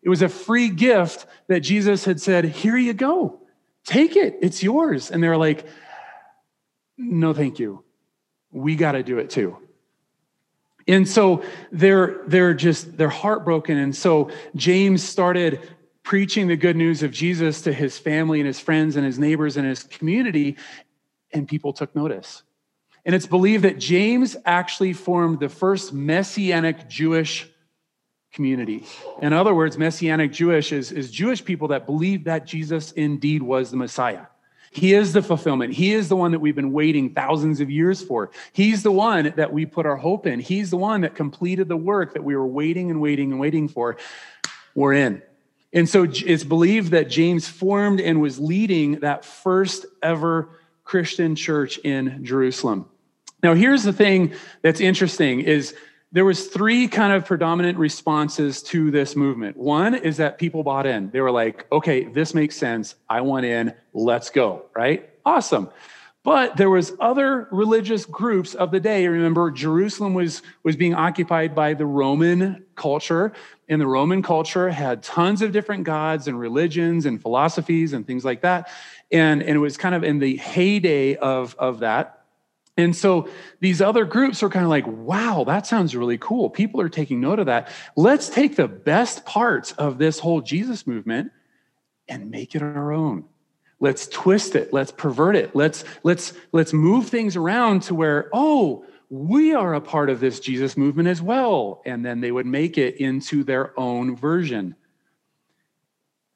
It 0.00 0.08
was 0.08 0.22
a 0.22 0.28
free 0.28 0.68
gift 0.68 1.26
that 1.48 1.60
Jesus 1.60 2.04
had 2.04 2.20
said, 2.20 2.44
Here 2.44 2.76
you 2.76 2.92
go, 2.92 3.40
take 3.84 4.14
it, 4.14 4.38
it's 4.40 4.62
yours. 4.62 5.10
And 5.10 5.20
they 5.20 5.26
were 5.26 5.36
like, 5.36 5.66
No, 6.96 7.34
thank 7.34 7.58
you. 7.58 7.82
We 8.52 8.76
got 8.76 8.92
to 8.92 9.02
do 9.02 9.18
it 9.18 9.30
too. 9.30 9.56
And 10.88 11.06
so 11.06 11.42
they're 11.70 12.22
they're 12.26 12.54
just 12.54 12.96
they're 12.96 13.08
heartbroken. 13.10 13.76
And 13.76 13.94
so 13.94 14.30
James 14.56 15.02
started 15.02 15.60
preaching 16.02 16.48
the 16.48 16.56
good 16.56 16.74
news 16.74 17.02
of 17.02 17.12
Jesus 17.12 17.60
to 17.62 17.72
his 17.72 17.98
family 17.98 18.40
and 18.40 18.46
his 18.46 18.58
friends 18.58 18.96
and 18.96 19.04
his 19.04 19.18
neighbors 19.18 19.58
and 19.58 19.66
his 19.66 19.84
community, 19.84 20.56
and 21.32 21.46
people 21.46 21.74
took 21.74 21.94
notice. 21.94 22.42
And 23.04 23.14
it's 23.14 23.26
believed 23.26 23.64
that 23.64 23.78
James 23.78 24.34
actually 24.46 24.94
formed 24.94 25.40
the 25.40 25.50
first 25.50 25.92
messianic 25.92 26.88
Jewish 26.88 27.46
community. 28.32 28.84
In 29.20 29.32
other 29.32 29.54
words, 29.54 29.78
messianic 29.78 30.32
Jewish 30.32 30.72
is, 30.72 30.92
is 30.92 31.10
Jewish 31.10 31.44
people 31.44 31.68
that 31.68 31.86
believe 31.86 32.24
that 32.24 32.46
Jesus 32.46 32.92
indeed 32.92 33.42
was 33.42 33.70
the 33.70 33.76
Messiah. 33.76 34.26
He 34.70 34.94
is 34.94 35.12
the 35.12 35.22
fulfillment. 35.22 35.74
He 35.74 35.92
is 35.92 36.08
the 36.08 36.16
one 36.16 36.32
that 36.32 36.40
we've 36.40 36.54
been 36.54 36.72
waiting 36.72 37.14
thousands 37.14 37.60
of 37.60 37.70
years 37.70 38.02
for. 38.02 38.30
He's 38.52 38.82
the 38.82 38.92
one 38.92 39.32
that 39.36 39.52
we 39.52 39.66
put 39.66 39.86
our 39.86 39.96
hope 39.96 40.26
in. 40.26 40.40
He's 40.40 40.70
the 40.70 40.76
one 40.76 41.00
that 41.02 41.14
completed 41.14 41.68
the 41.68 41.76
work 41.76 42.14
that 42.14 42.24
we 42.24 42.36
were 42.36 42.46
waiting 42.46 42.90
and 42.90 43.00
waiting 43.00 43.32
and 43.32 43.40
waiting 43.40 43.68
for. 43.68 43.96
We're 44.74 44.94
in. 44.94 45.22
And 45.72 45.88
so 45.88 46.06
it's 46.10 46.44
believed 46.44 46.92
that 46.92 47.10
James 47.10 47.46
formed 47.46 48.00
and 48.00 48.20
was 48.20 48.38
leading 48.38 49.00
that 49.00 49.24
first 49.24 49.86
ever 50.02 50.48
Christian 50.84 51.34
church 51.34 51.78
in 51.78 52.24
Jerusalem. 52.24 52.86
Now, 53.42 53.54
here's 53.54 53.84
the 53.84 53.92
thing 53.92 54.32
that's 54.62 54.80
interesting 54.80 55.40
is 55.40 55.74
there 56.10 56.24
was 56.24 56.46
three 56.46 56.88
kind 56.88 57.12
of 57.12 57.26
predominant 57.26 57.78
responses 57.78 58.62
to 58.62 58.90
this 58.90 59.14
movement. 59.14 59.56
One 59.56 59.94
is 59.94 60.16
that 60.16 60.38
people 60.38 60.62
bought 60.62 60.86
in. 60.86 61.10
They 61.10 61.20
were 61.20 61.30
like 61.30 61.66
okay 61.70 62.04
this 62.04 62.34
makes 62.34 62.56
sense. 62.56 62.94
I 63.08 63.20
want 63.20 63.46
in. 63.46 63.74
Let's 63.92 64.30
go 64.30 64.66
right? 64.74 65.10
Awesome. 65.24 65.70
But 66.24 66.56
there 66.56 66.68
was 66.68 66.92
other 67.00 67.48
religious 67.50 68.04
groups 68.04 68.54
of 68.54 68.70
the 68.70 68.80
day. 68.80 69.06
Remember 69.06 69.50
jerusalem 69.50 70.14
was 70.14 70.42
was 70.62 70.76
being 70.76 70.94
occupied 70.94 71.54
by 71.54 71.74
the 71.74 71.86
roman 71.86 72.64
culture 72.74 73.32
and 73.68 73.80
the 73.80 73.86
roman 73.86 74.22
culture 74.22 74.70
had 74.70 75.02
tons 75.02 75.42
of 75.42 75.52
different 75.52 75.84
gods 75.84 76.26
and 76.26 76.38
religions 76.38 77.04
and 77.04 77.20
philosophies 77.20 77.92
and 77.92 78.06
things 78.06 78.24
like 78.24 78.40
that. 78.42 78.70
And 79.12 79.42
and 79.42 79.56
it 79.56 79.60
was 79.60 79.76
kind 79.76 79.94
of 79.94 80.04
in 80.04 80.18
the 80.18 80.36
heyday 80.36 81.16
of 81.16 81.54
of 81.58 81.80
that 81.80 82.17
and 82.78 82.94
so 82.94 83.28
these 83.58 83.82
other 83.82 84.04
groups 84.04 84.42
are 84.42 84.48
kind 84.48 84.64
of 84.64 84.70
like, 84.70 84.86
wow, 84.86 85.42
that 85.44 85.66
sounds 85.66 85.96
really 85.96 86.16
cool. 86.16 86.48
People 86.48 86.80
are 86.80 86.88
taking 86.88 87.20
note 87.20 87.40
of 87.40 87.46
that. 87.46 87.68
Let's 87.96 88.28
take 88.28 88.54
the 88.54 88.68
best 88.68 89.26
parts 89.26 89.72
of 89.72 89.98
this 89.98 90.20
whole 90.20 90.40
Jesus 90.40 90.86
movement 90.86 91.32
and 92.08 92.30
make 92.30 92.54
it 92.54 92.62
our 92.62 92.92
own. 92.92 93.24
Let's 93.80 94.06
twist 94.06 94.54
it. 94.54 94.72
Let's 94.72 94.92
pervert 94.92 95.34
it. 95.34 95.54
Let's 95.54 95.84
let's 96.04 96.32
let's 96.52 96.72
move 96.72 97.08
things 97.08 97.36
around 97.36 97.82
to 97.82 97.94
where, 97.94 98.28
oh, 98.32 98.84
we 99.10 99.54
are 99.54 99.74
a 99.74 99.80
part 99.80 100.08
of 100.08 100.20
this 100.20 100.38
Jesus 100.38 100.76
movement 100.76 101.08
as 101.08 101.20
well. 101.20 101.82
And 101.84 102.04
then 102.04 102.20
they 102.20 102.30
would 102.30 102.46
make 102.46 102.78
it 102.78 102.96
into 102.96 103.42
their 103.42 103.78
own 103.78 104.16
version. 104.16 104.76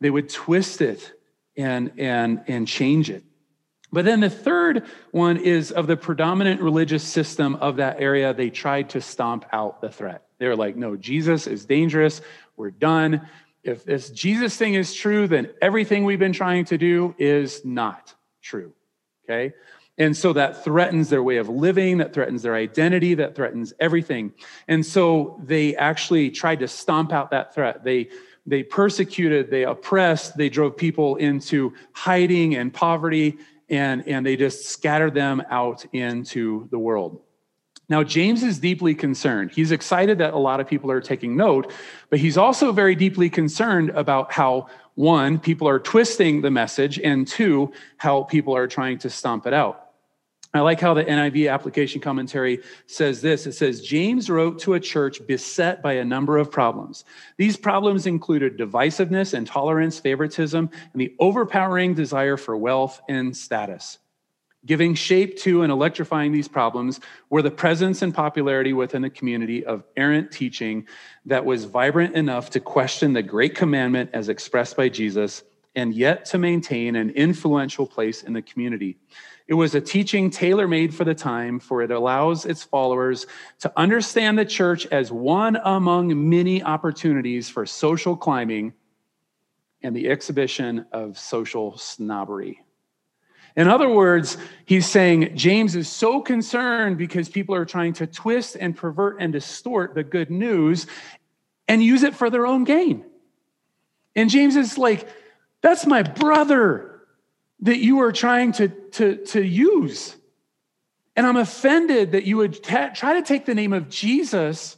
They 0.01 0.11
would 0.11 0.29
twist 0.29 0.81
it 0.81 1.13
and 1.57 1.93
and 1.99 2.43
and 2.49 2.67
change 2.67 3.11
it. 3.11 3.25
But 3.93 4.07
then 4.07 4.21
the 4.21 4.31
third 4.31 4.87
one 5.11 5.37
is 5.37 5.71
of 5.71 5.87
the 5.87 5.97
predominant 5.97 6.63
religious 6.63 7.05
system 7.05 7.57
of 7.57 7.77
that 7.77 8.01
area, 8.01 8.33
they 8.33 8.49
tried 8.49 8.91
to 8.91 9.01
stomp 9.03 9.45
out 9.53 9.81
the 9.81 9.91
threat. 9.91 10.23
They 10.39 10.49
were 10.49 10.57
like, 10.57 10.77
no, 10.77 10.97
Jesus 10.97 11.47
is 11.47 11.67
dangerous. 11.67 12.23
We're 12.57 12.71
done. 12.71 13.29
If 13.63 13.85
this 13.85 14.11
Jesus 14.11 14.57
thing 14.57 14.75
is 14.75 14.95
true, 14.95 15.29
then 15.29 15.51
everything 15.61 16.05
we've 16.05 16.19
been 16.19 16.33
trying 16.33 16.65
to 16.67 16.79
do 16.79 17.15
is 17.19 17.65
not 17.65 18.15
true. 18.41 18.73
Okay? 19.25 19.55
And 19.99 20.17
so 20.17 20.33
that 20.33 20.65
threatens 20.65 21.11
their 21.11 21.23
way 21.23 21.37
of 21.37 21.51
living, 21.51 21.99
that 21.99 22.15
threatens 22.15 22.43
their 22.43 22.55
identity, 22.55 23.15
that 23.15 23.35
threatens 23.35 23.75
everything. 23.79 24.33
And 24.69 24.85
so 24.85 25.39
they 25.45 25.77
actually 25.77 26.31
tried 26.31 26.61
to 26.61 26.69
stomp 26.69 27.13
out 27.13 27.31
that 27.31 27.55
threat. 27.55 27.85
They 27.85 28.09
they 28.47 28.63
persecuted, 28.63 29.51
they 29.51 29.65
oppressed, 29.65 30.37
they 30.37 30.49
drove 30.49 30.77
people 30.77 31.17
into 31.17 31.75
hiding 31.93 32.57
and 32.57 32.75
poverty, 32.75 33.39
and, 33.73 34.07
and 34.07 34.25
they 34.25 34.37
just 34.37 34.67
scatter 34.67 35.11
them 35.11 35.43
out 35.51 35.85
into 35.93 36.69
the 36.71 36.79
world. 36.79 37.21
Now, 37.89 38.05
James 38.05 38.43
is 38.43 38.59
deeply 38.59 38.95
concerned. 38.95 39.51
He's 39.51 39.73
excited 39.73 40.19
that 40.19 40.35
a 40.35 40.39
lot 40.39 40.61
of 40.61 40.69
people 40.69 40.91
are 40.91 41.01
taking 41.01 41.37
note, 41.37 41.73
but 42.09 42.21
he's 42.21 42.39
also 42.39 42.71
very 42.71 42.95
deeply 42.95 43.29
concerned 43.29 43.91
about 43.91 44.31
how, 44.31 44.69
one, 44.95 45.39
people 45.39 45.69
are 45.69 45.79
twisting 45.79 46.43
the 46.43 46.51
message, 46.51 47.01
and 47.01 47.27
two, 47.27 47.73
how 47.97 48.23
people 48.23 48.55
are 48.55 48.69
trying 48.69 48.99
to 48.99 49.11
stomp 49.11 49.47
it 49.47 49.53
out. 49.53 49.92
I 50.55 50.61
like 50.61 50.81
how 50.81 50.93
the 50.93 51.05
NIV 51.05 51.51
application 51.51 52.01
commentary 52.01 52.61
says 52.87 53.23
this. 53.23 53.47
It 53.47 53.53
says, 53.53 53.81
James 53.81 54.29
wrote 54.29 54.59
to 54.61 54.75
a 54.75 54.81
church 54.81 55.27
beset 55.27 55.83
by 55.83 55.95
a 55.95 56.05
number 56.05 56.37
of 56.37 56.51
problems. 56.51 57.07
These 57.39 57.57
problems 57.57 58.07
included 58.07 58.59
divisiveness, 58.59 59.33
intolerance, 59.33 59.99
favoritism, 59.99 60.69
and 60.93 61.01
the 61.01 61.15
overpowering 61.19 61.95
desire 61.95 62.37
for 62.37 62.55
wealth 62.55 63.01
and 63.09 63.35
status. 63.35 63.99
Giving 64.67 64.95
shape 64.95 65.39
to 65.39 65.63
and 65.63 65.73
electrifying 65.73 66.33
these 66.33 66.49
problems 66.49 67.01
were 67.31 67.43
the 67.43 67.51
presence 67.51 68.03
and 68.03 68.15
popularity 68.15 68.75
within 68.75 69.03
the 69.03 69.11
community 69.11 69.65
of 69.65 69.85
errant 69.97 70.31
teaching 70.31 70.87
that 71.25 71.45
was 71.45 71.65
vibrant 71.65 72.15
enough 72.15 72.51
to 72.51 72.61
question 72.61 73.15
the 73.15 73.23
great 73.23 73.57
commandment 73.57 74.11
as 74.13 74.29
expressed 74.29 74.77
by 74.77 74.91
Jesus 74.91 75.43
and 75.75 75.95
yet 75.95 76.27
to 76.27 76.39
maintain 76.39 76.97
an 76.97 77.11
influential 77.11 77.87
place 77.87 78.23
in 78.23 78.35
the 78.35 78.43
community. 78.43 78.99
It 79.53 79.57
was 79.57 79.75
a 79.75 79.83
teaching 79.83 80.31
tailor 80.31 80.67
made 80.67 80.95
for 80.95 81.05
the 81.05 81.15
time, 81.15 81.61
for 81.61 81.83
it 81.83 81.91
allows 81.91 82.47
its 82.47 82.63
followers 82.63 83.27
to 83.59 83.71
understand 83.77 84.39
the 84.39 84.47
church 84.47 84.87
as 84.87 85.13
one 85.13 85.59
among 85.63 86.31
many 86.31 86.63
opportunities 86.63 87.51
for 87.51 87.67
social 87.67 88.17
climbing 88.17 88.73
and 89.83 89.95
the 89.95 90.09
exhibition 90.09 90.87
of 90.91 91.19
social 91.19 91.77
snobbery. 91.77 92.63
In 93.55 93.69
other 93.69 93.91
words, 93.91 94.39
he's 94.65 94.87
saying 94.87 95.37
James 95.37 95.77
is 95.77 95.87
so 95.87 96.23
concerned 96.23 96.97
because 96.97 97.29
people 97.29 97.55
are 97.55 97.67
trying 97.67 97.93
to 97.93 98.07
twist 98.07 98.57
and 98.59 98.75
pervert 98.75 99.19
and 99.21 99.35
distort 99.35 99.95
the 99.95 100.03
good 100.03 100.31
news 100.31 100.87
and 101.69 101.85
use 101.85 102.05
it 102.05 102.15
for 102.15 102.31
their 102.31 102.47
own 102.47 102.65
gain. 102.65 103.05
And 104.17 104.31
James 104.31 104.57
is 104.57 104.79
like, 104.79 105.07
that's 105.61 105.85
my 105.85 106.03
brother 106.03 106.92
that 107.63 107.79
you 107.79 108.01
are 108.01 108.13
trying 108.13 108.53
to, 108.53 108.69
to, 108.69 109.17
to 109.27 109.43
use. 109.43 110.17
And 111.17 111.27
I'm 111.27 111.37
offended 111.37 112.13
that 112.13 112.25
you 112.25 112.37
would 112.39 112.63
try 112.63 113.15
to 113.15 113.23
take 113.23 113.47
the 113.47 113.55
name 113.55 113.73
of 113.73 113.89
Jesus 113.89 114.77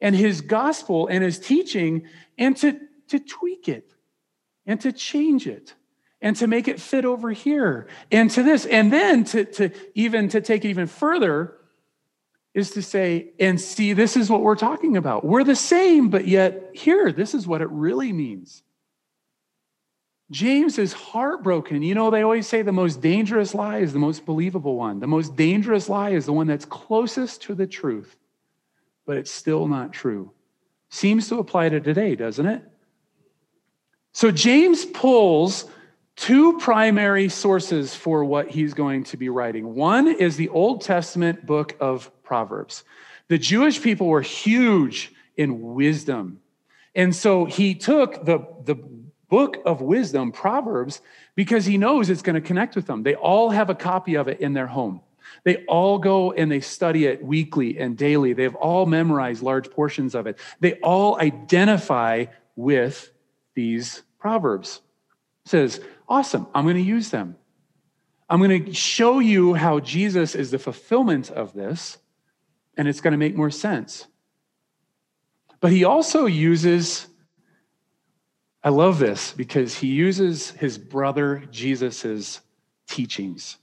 and 0.00 0.14
his 0.14 0.40
gospel 0.40 1.06
and 1.06 1.22
his 1.22 1.38
teaching 1.38 2.06
and 2.38 2.56
to, 2.58 2.80
to 3.08 3.18
tweak 3.18 3.68
it 3.68 3.94
and 4.66 4.80
to 4.80 4.92
change 4.92 5.46
it 5.46 5.74
and 6.20 6.36
to 6.36 6.46
make 6.46 6.68
it 6.68 6.80
fit 6.80 7.04
over 7.04 7.30
here 7.30 7.88
and 8.10 8.30
to 8.30 8.42
this. 8.42 8.64
And 8.64 8.92
then 8.92 9.24
to, 9.24 9.44
to 9.44 9.70
even 9.94 10.28
to 10.30 10.40
take 10.40 10.64
it 10.64 10.68
even 10.68 10.86
further 10.86 11.56
is 12.54 12.70
to 12.72 12.82
say, 12.82 13.32
and 13.40 13.60
see, 13.60 13.92
this 13.92 14.16
is 14.16 14.30
what 14.30 14.42
we're 14.42 14.56
talking 14.56 14.96
about. 14.96 15.24
We're 15.24 15.44
the 15.44 15.56
same, 15.56 16.10
but 16.10 16.28
yet 16.28 16.70
here, 16.74 17.10
this 17.10 17.34
is 17.34 17.46
what 17.46 17.60
it 17.62 17.70
really 17.70 18.12
means. 18.12 18.62
James 20.32 20.78
is 20.78 20.94
heartbroken. 20.94 21.82
You 21.82 21.94
know, 21.94 22.10
they 22.10 22.22
always 22.22 22.48
say 22.48 22.62
the 22.62 22.72
most 22.72 23.02
dangerous 23.02 23.54
lie 23.54 23.78
is 23.78 23.92
the 23.92 23.98
most 23.98 24.24
believable 24.24 24.76
one. 24.76 24.98
The 24.98 25.06
most 25.06 25.36
dangerous 25.36 25.90
lie 25.90 26.10
is 26.10 26.24
the 26.24 26.32
one 26.32 26.46
that's 26.46 26.64
closest 26.64 27.42
to 27.42 27.54
the 27.54 27.66
truth, 27.66 28.16
but 29.06 29.18
it's 29.18 29.30
still 29.30 29.68
not 29.68 29.92
true. 29.92 30.32
Seems 30.88 31.28
to 31.28 31.38
apply 31.38 31.68
to 31.68 31.80
today, 31.80 32.16
doesn't 32.16 32.46
it? 32.46 32.62
So 34.12 34.30
James 34.30 34.86
pulls 34.86 35.66
two 36.16 36.58
primary 36.58 37.28
sources 37.28 37.94
for 37.94 38.24
what 38.24 38.50
he's 38.50 38.72
going 38.72 39.04
to 39.04 39.18
be 39.18 39.28
writing. 39.28 39.74
One 39.74 40.08
is 40.08 40.36
the 40.36 40.48
Old 40.48 40.80
Testament 40.80 41.44
book 41.44 41.76
of 41.78 42.10
Proverbs. 42.22 42.84
The 43.28 43.38
Jewish 43.38 43.82
people 43.82 44.08
were 44.08 44.22
huge 44.22 45.12
in 45.36 45.74
wisdom. 45.74 46.40
And 46.94 47.14
so 47.14 47.44
he 47.44 47.74
took 47.74 48.24
the, 48.24 48.46
the 48.64 48.76
book 49.32 49.56
of 49.64 49.80
wisdom, 49.80 50.30
Proverbs, 50.30 51.00
because 51.36 51.64
he 51.64 51.78
knows 51.78 52.10
it's 52.10 52.20
going 52.20 52.34
to 52.34 52.46
connect 52.46 52.76
with 52.76 52.86
them. 52.86 53.02
They 53.02 53.14
all 53.14 53.48
have 53.48 53.70
a 53.70 53.74
copy 53.74 54.16
of 54.16 54.28
it 54.28 54.40
in 54.40 54.52
their 54.52 54.66
home. 54.66 55.00
They 55.44 55.64
all 55.64 55.98
go 55.98 56.32
and 56.32 56.52
they 56.52 56.60
study 56.60 57.06
it 57.06 57.24
weekly 57.24 57.78
and 57.78 57.96
daily. 57.96 58.34
They've 58.34 58.54
all 58.54 58.84
memorized 58.84 59.42
large 59.42 59.70
portions 59.70 60.14
of 60.14 60.26
it. 60.26 60.38
They 60.60 60.74
all 60.80 61.18
identify 61.18 62.26
with 62.56 63.10
these 63.54 64.02
Proverbs. 64.18 64.82
It 65.46 65.48
says, 65.48 65.80
Awesome. 66.06 66.46
I'm 66.54 66.64
going 66.64 66.76
to 66.76 66.82
use 66.82 67.08
them. 67.08 67.36
I'm 68.28 68.38
going 68.38 68.66
to 68.66 68.74
show 68.74 69.18
you 69.18 69.54
how 69.54 69.80
Jesus 69.80 70.34
is 70.34 70.50
the 70.50 70.58
fulfillment 70.58 71.30
of 71.30 71.54
this, 71.54 71.96
and 72.76 72.86
it's 72.86 73.00
going 73.00 73.12
to 73.12 73.18
make 73.18 73.34
more 73.34 73.50
sense. 73.50 74.06
But 75.60 75.72
he 75.72 75.84
also 75.84 76.26
uses, 76.26 77.06
I 78.64 78.68
love 78.68 78.98
this 78.98 79.32
because 79.32 79.76
he 79.76 79.88
uses 79.88 80.50
his 80.52 80.78
brother 80.78 81.42
Jesus's 81.50 82.40
teachings. 82.86 83.58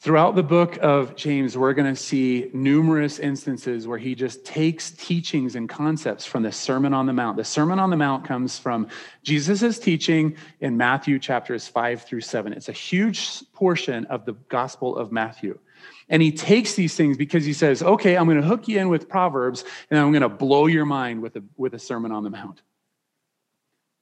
Throughout 0.00 0.34
the 0.34 0.42
book 0.42 0.78
of 0.80 1.14
James, 1.14 1.58
we're 1.58 1.74
going 1.74 1.94
to 1.94 2.00
see 2.00 2.50
numerous 2.54 3.18
instances 3.18 3.86
where 3.86 3.98
he 3.98 4.14
just 4.14 4.46
takes 4.46 4.92
teachings 4.92 5.56
and 5.56 5.68
concepts 5.68 6.24
from 6.24 6.42
the 6.42 6.50
Sermon 6.50 6.94
on 6.94 7.04
the 7.04 7.12
Mount. 7.12 7.36
The 7.36 7.44
Sermon 7.44 7.78
on 7.78 7.90
the 7.90 7.98
Mount 7.98 8.24
comes 8.24 8.58
from 8.58 8.88
Jesus' 9.22 9.78
teaching 9.78 10.36
in 10.60 10.78
Matthew 10.78 11.18
chapters 11.18 11.68
five 11.68 12.02
through 12.02 12.22
seven. 12.22 12.54
It's 12.54 12.70
a 12.70 12.72
huge 12.72 13.44
portion 13.52 14.06
of 14.06 14.24
the 14.24 14.32
Gospel 14.48 14.96
of 14.96 15.12
Matthew. 15.12 15.58
And 16.08 16.22
he 16.22 16.32
takes 16.32 16.74
these 16.74 16.96
things 16.96 17.18
because 17.18 17.44
he 17.44 17.52
says, 17.52 17.82
okay, 17.82 18.16
I'm 18.16 18.24
going 18.24 18.40
to 18.40 18.46
hook 18.46 18.68
you 18.68 18.78
in 18.78 18.88
with 18.88 19.06
Proverbs 19.06 19.64
and 19.90 20.00
I'm 20.00 20.12
going 20.12 20.22
to 20.22 20.30
blow 20.30 20.66
your 20.66 20.86
mind 20.86 21.20
with 21.20 21.36
a, 21.36 21.42
with 21.58 21.74
a 21.74 21.78
Sermon 21.78 22.10
on 22.10 22.24
the 22.24 22.30
Mount. 22.30 22.62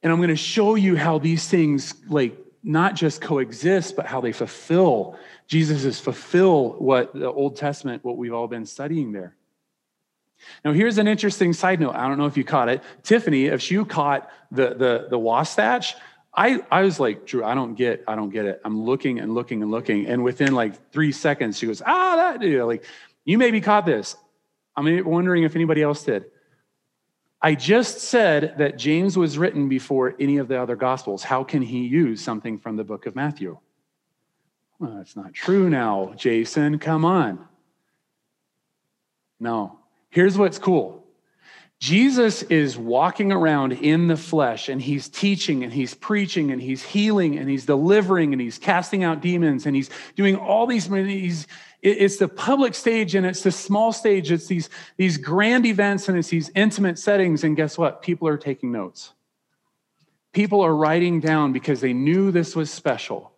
And 0.01 0.11
I'm 0.11 0.19
going 0.19 0.29
to 0.29 0.35
show 0.35 0.75
you 0.75 0.95
how 0.95 1.19
these 1.19 1.47
things 1.47 1.93
like 2.07 2.37
not 2.63 2.95
just 2.95 3.21
coexist, 3.21 3.95
but 3.95 4.05
how 4.05 4.21
they 4.21 4.31
fulfill. 4.31 5.17
Jesus 5.47 5.85
is 5.85 5.99
fulfill 5.99 6.73
what 6.73 7.13
the 7.13 7.31
Old 7.31 7.55
Testament, 7.55 8.03
what 8.03 8.17
we've 8.17 8.33
all 8.33 8.47
been 8.47 8.65
studying 8.65 9.11
there. 9.11 9.35
Now, 10.63 10.71
here's 10.71 10.97
an 10.97 11.07
interesting 11.07 11.51
side 11.51 11.81
note. 11.81 11.95
I 11.95 12.07
don't 12.07 12.17
know 12.17 12.25
if 12.25 12.37
you 12.37 12.45
caught 12.45 12.69
it. 12.69 12.81
Tiffany, 13.03 13.45
if 13.45 13.69
you 13.71 13.85
caught 13.85 14.29
the 14.51 14.73
the 14.73 15.07
the 15.09 15.19
Wasatch, 15.19 15.95
I, 16.33 16.63
I 16.71 16.83
was 16.83 16.99
like, 16.99 17.25
Drew, 17.25 17.43
I 17.43 17.55
don't 17.55 17.75
get, 17.75 18.03
I 18.07 18.15
don't 18.15 18.29
get 18.29 18.45
it. 18.45 18.61
I'm 18.63 18.81
looking 18.81 19.19
and 19.19 19.33
looking 19.33 19.61
and 19.61 19.71
looking. 19.71 20.05
And 20.05 20.23
within 20.23 20.53
like 20.53 20.91
three 20.91 21.11
seconds, 21.11 21.57
she 21.57 21.65
goes, 21.65 21.81
ah, 21.85 22.15
that, 22.15 22.41
know, 22.41 22.67
like, 22.67 22.85
you 23.25 23.37
maybe 23.37 23.61
caught 23.61 23.85
this. 23.85 24.15
I'm 24.75 25.03
wondering 25.05 25.43
if 25.43 25.55
anybody 25.55 25.81
else 25.81 26.03
did. 26.03 26.25
I 27.41 27.55
just 27.55 27.99
said 27.99 28.55
that 28.57 28.77
James 28.77 29.17
was 29.17 29.37
written 29.37 29.69
before 29.69 30.15
any 30.19 30.37
of 30.37 30.47
the 30.47 30.61
other 30.61 30.75
gospels. 30.75 31.23
How 31.23 31.43
can 31.43 31.61
he 31.61 31.85
use 31.85 32.21
something 32.21 32.57
from 32.57 32.75
the 32.75 32.83
book 32.83 33.05
of 33.05 33.15
Matthew? 33.15 33.57
Well, 34.77 34.95
that's 34.97 35.15
not 35.15 35.33
true 35.33 35.69
now, 35.69 36.13
Jason. 36.17 36.79
Come 36.79 37.05
on. 37.05 37.45
No. 39.39 39.79
Here's 40.09 40.37
what's 40.37 40.59
cool 40.59 41.05
Jesus 41.79 42.43
is 42.43 42.77
walking 42.77 43.31
around 43.31 43.71
in 43.71 44.07
the 44.07 44.17
flesh 44.17 44.67
and 44.67 44.81
he's 44.81 45.07
teaching 45.07 45.63
and 45.63 45.71
he's 45.71 45.93
preaching 45.93 46.51
and 46.51 46.61
he's 46.61 46.83
healing 46.83 47.37
and 47.37 47.49
he's 47.49 47.65
delivering 47.65 48.33
and 48.33 48.41
he's 48.41 48.57
casting 48.57 49.05
out 49.05 49.21
demons 49.21 49.65
and 49.65 49.75
he's 49.77 49.89
doing 50.17 50.35
all 50.35 50.67
these, 50.67 50.87
he's, 50.87 51.47
it's 51.81 52.17
the 52.17 52.27
public 52.27 52.75
stage 52.75 53.15
and 53.15 53.25
it's 53.25 53.43
the 53.43 53.51
small 53.51 53.93
stage. 53.93 54.31
It's 54.31 54.47
these, 54.47 54.69
these 54.97 55.17
grand 55.17 55.65
events 55.65 56.09
and 56.09 56.17
it's 56.17 56.27
these 56.27 56.51
intimate 56.55 56.99
settings. 56.99 57.43
And 57.43 57.55
guess 57.55 57.77
what? 57.77 58.01
People 58.01 58.27
are 58.27 58.37
taking 58.37 58.71
notes. 58.71 59.13
People 60.33 60.61
are 60.61 60.75
writing 60.75 61.19
down 61.19 61.53
because 61.53 61.79
they 61.81 61.93
knew 61.93 62.31
this 62.31 62.55
was 62.55 62.69
special. 62.69 63.31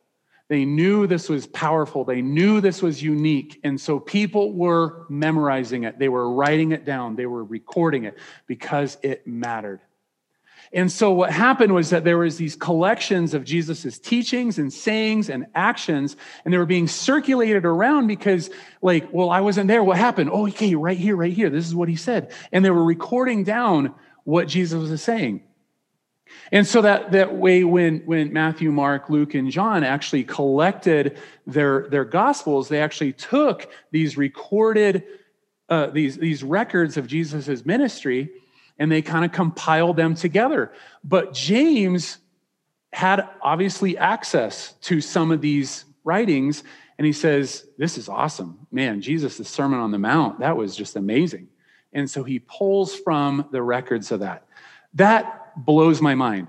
They 0.49 0.65
knew 0.65 1.07
this 1.07 1.29
was 1.29 1.47
powerful. 1.47 2.03
They 2.03 2.21
knew 2.21 2.59
this 2.59 2.81
was 2.81 3.01
unique. 3.01 3.59
And 3.63 3.79
so 3.79 3.99
people 3.99 4.51
were 4.51 5.05
memorizing 5.07 5.85
it. 5.85 5.97
They 5.97 6.09
were 6.09 6.29
writing 6.29 6.73
it 6.73 6.83
down. 6.83 7.15
They 7.15 7.27
were 7.27 7.45
recording 7.45 8.03
it 8.03 8.17
because 8.47 8.97
it 9.01 9.25
mattered. 9.25 9.79
And 10.73 10.89
so 10.89 11.11
what 11.11 11.31
happened 11.31 11.73
was 11.73 11.89
that 11.89 12.05
there 12.05 12.17
was 12.17 12.37
these 12.37 12.55
collections 12.55 13.33
of 13.33 13.43
Jesus's 13.43 13.99
teachings 13.99 14.57
and 14.57 14.71
sayings 14.71 15.29
and 15.29 15.47
actions, 15.53 16.15
and 16.45 16.53
they 16.53 16.57
were 16.57 16.65
being 16.65 16.87
circulated 16.87 17.65
around 17.65 18.07
because, 18.07 18.49
like, 18.81 19.11
well, 19.11 19.29
I 19.29 19.41
wasn't 19.41 19.67
there. 19.67 19.83
What 19.83 19.97
happened? 19.97 20.29
Oh, 20.31 20.47
okay, 20.47 20.73
right 20.75 20.97
here, 20.97 21.17
right 21.17 21.33
here. 21.33 21.49
This 21.49 21.67
is 21.67 21.75
what 21.75 21.89
he 21.89 21.97
said. 21.97 22.31
And 22.53 22.63
they 22.63 22.69
were 22.69 22.85
recording 22.85 23.43
down 23.43 23.93
what 24.23 24.47
Jesus 24.47 24.89
was 24.89 25.03
saying. 25.03 25.43
And 26.53 26.65
so 26.65 26.81
that, 26.83 27.11
that 27.11 27.35
way, 27.35 27.65
when, 27.65 27.99
when 28.05 28.31
Matthew, 28.31 28.71
Mark, 28.71 29.09
Luke, 29.09 29.33
and 29.33 29.51
John 29.51 29.83
actually 29.83 30.23
collected 30.23 31.17
their, 31.45 31.89
their 31.89 32.05
gospels, 32.05 32.69
they 32.69 32.81
actually 32.81 33.11
took 33.11 33.69
these 33.91 34.15
recorded, 34.15 35.03
uh, 35.67 35.87
these, 35.87 36.17
these 36.17 36.43
records 36.43 36.95
of 36.95 37.07
Jesus's 37.07 37.65
ministry 37.65 38.31
and 38.81 38.91
they 38.91 39.03
kind 39.03 39.23
of 39.23 39.31
compiled 39.31 39.95
them 39.95 40.15
together. 40.15 40.73
But 41.03 41.35
James 41.35 42.17
had 42.91 43.29
obviously 43.39 43.95
access 43.95 44.73
to 44.81 44.99
some 44.99 45.29
of 45.29 45.39
these 45.39 45.85
writings, 46.03 46.63
and 46.97 47.05
he 47.05 47.13
says, 47.13 47.67
This 47.77 47.95
is 47.99 48.09
awesome. 48.09 48.65
Man, 48.71 48.99
Jesus' 48.99 49.37
the 49.37 49.45
Sermon 49.45 49.79
on 49.79 49.91
the 49.91 49.99
Mount, 49.99 50.39
that 50.39 50.57
was 50.57 50.75
just 50.75 50.95
amazing. 50.95 51.47
And 51.93 52.09
so 52.09 52.23
he 52.23 52.39
pulls 52.39 52.95
from 52.95 53.47
the 53.51 53.61
records 53.61 54.11
of 54.11 54.21
that. 54.21 54.47
That 54.95 55.53
blows 55.55 56.01
my 56.01 56.15
mind. 56.15 56.47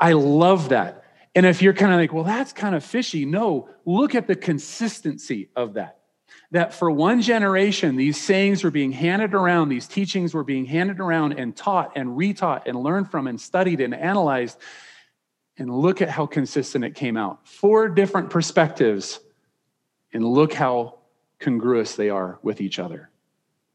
I 0.00 0.12
love 0.12 0.70
that. 0.70 1.04
And 1.34 1.44
if 1.44 1.60
you're 1.60 1.74
kind 1.74 1.92
of 1.92 2.00
like, 2.00 2.14
well, 2.14 2.24
that's 2.24 2.54
kind 2.54 2.74
of 2.74 2.82
fishy, 2.82 3.26
no, 3.26 3.68
look 3.84 4.14
at 4.14 4.26
the 4.26 4.36
consistency 4.36 5.50
of 5.54 5.74
that. 5.74 5.97
That 6.50 6.72
for 6.72 6.90
one 6.90 7.20
generation, 7.20 7.96
these 7.96 8.18
sayings 8.18 8.64
were 8.64 8.70
being 8.70 8.92
handed 8.92 9.34
around, 9.34 9.68
these 9.68 9.86
teachings 9.86 10.32
were 10.32 10.44
being 10.44 10.64
handed 10.64 10.98
around 10.98 11.32
and 11.32 11.54
taught 11.54 11.92
and 11.96 12.10
retaught 12.10 12.62
and 12.66 12.82
learned 12.82 13.10
from 13.10 13.26
and 13.26 13.38
studied 13.38 13.80
and 13.80 13.94
analyzed. 13.94 14.58
And 15.58 15.76
look 15.76 16.00
at 16.00 16.08
how 16.08 16.24
consistent 16.24 16.84
it 16.84 16.94
came 16.94 17.16
out. 17.16 17.46
Four 17.46 17.88
different 17.88 18.30
perspectives, 18.30 19.18
and 20.12 20.24
look 20.24 20.52
how 20.52 21.00
congruous 21.40 21.96
they 21.96 22.10
are 22.10 22.38
with 22.42 22.60
each 22.60 22.78
other. 22.78 23.10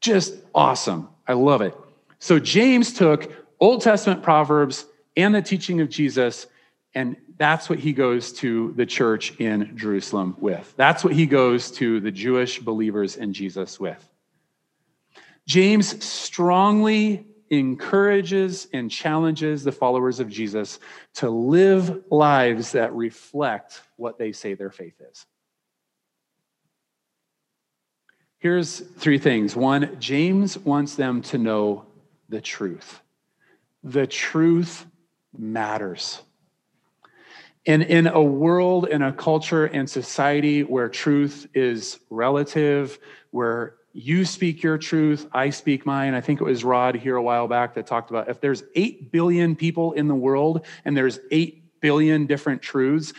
Just 0.00 0.34
awesome. 0.54 1.08
I 1.28 1.34
love 1.34 1.60
it. 1.60 1.76
So 2.18 2.38
James 2.38 2.92
took 2.92 3.30
Old 3.60 3.82
Testament 3.82 4.22
Proverbs 4.22 4.86
and 5.16 5.34
the 5.34 5.42
teaching 5.42 5.80
of 5.80 5.88
Jesus, 5.88 6.46
and 6.94 7.16
that's 7.36 7.68
what 7.68 7.78
he 7.78 7.92
goes 7.92 8.32
to 8.34 8.72
the 8.76 8.86
church 8.86 9.38
in 9.40 9.76
Jerusalem 9.76 10.36
with. 10.38 10.72
That's 10.76 11.02
what 11.02 11.12
he 11.12 11.26
goes 11.26 11.70
to 11.72 12.00
the 12.00 12.12
Jewish 12.12 12.60
believers 12.60 13.16
in 13.16 13.32
Jesus 13.32 13.80
with. 13.80 14.08
James 15.46 16.02
strongly 16.04 17.26
encourages 17.50 18.68
and 18.72 18.90
challenges 18.90 19.64
the 19.64 19.72
followers 19.72 20.20
of 20.20 20.28
Jesus 20.28 20.78
to 21.14 21.28
live 21.28 22.04
lives 22.10 22.72
that 22.72 22.94
reflect 22.94 23.82
what 23.96 24.18
they 24.18 24.32
say 24.32 24.54
their 24.54 24.70
faith 24.70 25.00
is. 25.10 25.26
Here's 28.38 28.80
three 28.80 29.18
things. 29.18 29.56
One, 29.56 29.96
James 30.00 30.58
wants 30.58 30.96
them 30.96 31.22
to 31.22 31.38
know 31.38 31.86
the 32.28 32.40
truth. 32.40 33.00
The 33.82 34.06
truth 34.06 34.86
matters. 35.36 36.20
And 37.66 37.82
in 37.82 38.06
a 38.06 38.22
world, 38.22 38.88
in 38.88 39.02
a 39.02 39.12
culture 39.12 39.64
and 39.64 39.88
society 39.88 40.62
where 40.64 40.88
truth 40.88 41.46
is 41.54 41.98
relative, 42.10 42.98
where 43.30 43.76
you 43.94 44.24
speak 44.24 44.62
your 44.62 44.76
truth, 44.76 45.26
I 45.32 45.50
speak 45.50 45.86
mine. 45.86 46.14
I 46.14 46.20
think 46.20 46.40
it 46.40 46.44
was 46.44 46.64
Rod 46.64 46.96
here 46.96 47.16
a 47.16 47.22
while 47.22 47.48
back 47.48 47.74
that 47.74 47.86
talked 47.86 48.10
about 48.10 48.28
if 48.28 48.40
there's 48.40 48.64
8 48.74 49.12
billion 49.12 49.56
people 49.56 49.92
in 49.92 50.08
the 50.08 50.14
world 50.14 50.66
and 50.84 50.96
there's 50.96 51.20
8 51.30 51.80
billion 51.80 52.26
different 52.26 52.60
truths, 52.60 53.14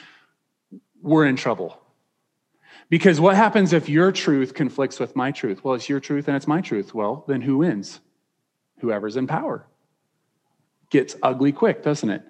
we're 1.02 1.26
in 1.26 1.38
trouble. 1.38 1.82
Because 2.90 3.20
what 3.20 3.36
happens 3.36 3.74
if 3.74 3.90
your 3.90 4.12
truth 4.12 4.54
conflicts 4.54 5.00
with 5.00 5.16
my 5.16 5.32
truth? 5.32 5.64
Well, 5.64 5.74
it's 5.74 5.90
your 5.90 6.00
truth 6.00 6.28
and 6.28 6.38
it's 6.38 6.48
my 6.48 6.62
truth. 6.62 6.94
Well, 6.94 7.24
then 7.28 7.42
who 7.42 7.60
wins? 7.60 8.00
Whoever's 8.80 9.16
in 9.16 9.28
power. 9.28 9.66
Gets 10.92 11.16
ugly 11.24 11.52
quick, 11.52 11.84
doesn't 11.84 12.10
it? 12.10 12.22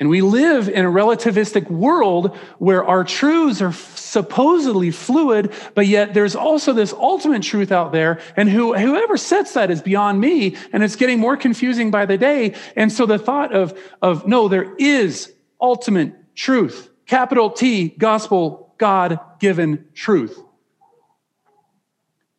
And 0.00 0.08
we 0.08 0.22
live 0.22 0.70
in 0.70 0.86
a 0.86 0.90
relativistic 0.90 1.70
world 1.70 2.34
where 2.58 2.82
our 2.82 3.04
truths 3.04 3.60
are 3.60 3.74
supposedly 3.74 4.90
fluid, 4.90 5.52
but 5.74 5.86
yet 5.86 6.14
there's 6.14 6.34
also 6.34 6.72
this 6.72 6.94
ultimate 6.94 7.42
truth 7.42 7.70
out 7.70 7.92
there. 7.92 8.18
And 8.34 8.48
who, 8.48 8.74
whoever 8.74 9.18
sets 9.18 9.52
that 9.52 9.70
is 9.70 9.82
beyond 9.82 10.18
me, 10.18 10.56
and 10.72 10.82
it's 10.82 10.96
getting 10.96 11.20
more 11.20 11.36
confusing 11.36 11.90
by 11.90 12.06
the 12.06 12.16
day. 12.16 12.54
And 12.76 12.90
so 12.90 13.04
the 13.04 13.18
thought 13.18 13.52
of, 13.54 13.78
of 14.00 14.26
no, 14.26 14.48
there 14.48 14.74
is 14.76 15.32
ultimate 15.60 16.34
truth, 16.34 16.88
capital 17.04 17.50
T, 17.50 17.88
gospel, 17.88 18.74
God 18.78 19.20
given 19.38 19.84
truth. 19.92 20.42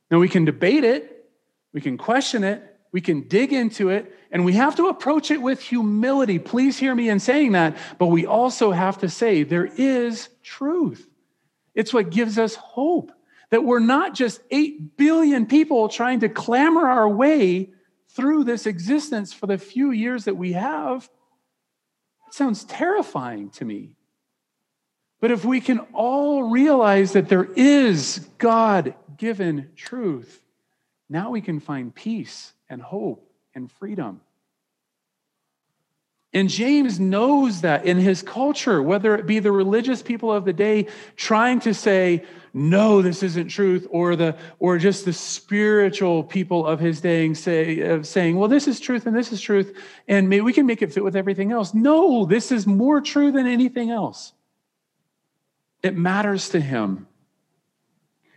Now 0.10 0.18
we 0.18 0.30
can 0.30 0.46
debate 0.46 0.84
it, 0.84 1.30
we 1.74 1.80
can 1.80 1.98
question 1.98 2.44
it, 2.44 2.64
we 2.92 3.02
can 3.02 3.28
dig 3.28 3.54
into 3.54 3.90
it, 3.90 4.14
and 4.32 4.46
we 4.46 4.54
have 4.54 4.76
to 4.78 4.88
approach 4.88 5.30
it 5.30 5.42
with 5.42 5.62
humility. 5.62 6.40
Please 6.40 6.78
hear 6.78 6.96
me 6.96 7.10
in 7.10 7.20
saying 7.20 7.52
that. 7.52 7.76
But 7.98 8.08
we 8.08 8.26
also 8.26 8.72
have 8.72 9.00
to 9.00 9.10
say 9.10 9.44
there 9.44 9.70
is 9.78 10.30
truth. 10.42 11.08
It's 11.76 11.94
what 11.94 12.10
gives 12.10 12.38
us 12.38 12.56
hope 12.56 13.12
that 13.50 13.66
we're 13.66 13.80
not 13.80 14.14
just 14.14 14.42
8 14.50 14.96
billion 14.96 15.46
people 15.46 15.90
trying 15.90 16.22
to 16.22 16.30
clamor 16.30 16.88
our 16.88 17.10
way 17.10 17.72
through 18.10 18.46
this 18.46 18.66
existence 18.66 19.34
for 19.34 19.48
the 19.48 19.58
few 19.58 19.92
years 19.92 20.26
that 20.26 20.38
we 20.38 20.54
have. 20.54 21.10
It 22.28 22.34
sounds 22.34 22.64
terrifying 22.64 23.50
to 23.52 23.66
me. 23.66 23.98
But 25.20 25.32
if 25.32 25.44
we 25.44 25.60
can 25.60 25.80
all 25.94 26.44
realize 26.44 27.12
that 27.14 27.28
there 27.28 27.50
is 27.56 28.30
God 28.38 28.96
given 29.18 29.70
truth, 29.76 30.42
now 31.10 31.30
we 31.32 31.42
can 31.42 31.60
find 31.60 31.94
peace 31.94 32.54
and 32.70 32.82
hope 32.82 33.31
and 33.56 33.72
freedom. 33.72 34.22
And 36.34 36.50
James 36.50 37.00
knows 37.00 37.62
that 37.62 37.86
in 37.86 37.98
his 37.98 38.22
culture, 38.22 38.82
whether 38.82 39.16
it 39.16 39.28
be 39.28 39.40
the 39.40 39.52
religious 39.52 40.02
people 40.02 40.32
of 40.32 40.46
the 40.46 40.54
day 40.54 40.88
trying 41.18 41.60
to 41.62 41.74
say, 41.74 42.24
no, 42.54 43.02
this 43.02 43.22
isn't 43.22 43.50
truth, 43.50 43.86
or 43.90 44.16
the 44.16 44.38
or 44.60 44.78
just 44.78 45.04
the 45.04 45.14
spiritual 45.14 46.24
people 46.24 46.66
of 46.66 46.80
his 46.80 47.02
day 47.02 47.34
say, 47.34 47.82
uh, 47.82 48.04
saying, 48.04 48.38
well, 48.38 48.48
this 48.50 48.68
is 48.68 48.80
truth 48.80 49.06
and 49.06 49.16
this 49.16 49.32
is 49.32 49.42
truth, 49.42 49.78
and 50.08 50.30
maybe 50.30 50.42
we 50.42 50.54
can 50.54 50.66
make 50.66 50.82
it 50.82 50.94
fit 50.94 51.04
with 51.04 51.16
everything 51.16 51.52
else. 51.52 51.74
No, 51.74 52.26
this 52.26 52.52
is 52.52 52.66
more 52.66 53.02
true 53.02 53.32
than 53.32 53.48
anything 53.48 53.90
else. 53.90 54.34
It 55.84 55.98
matters 55.98 56.50
to 56.50 56.60
him. 56.62 57.08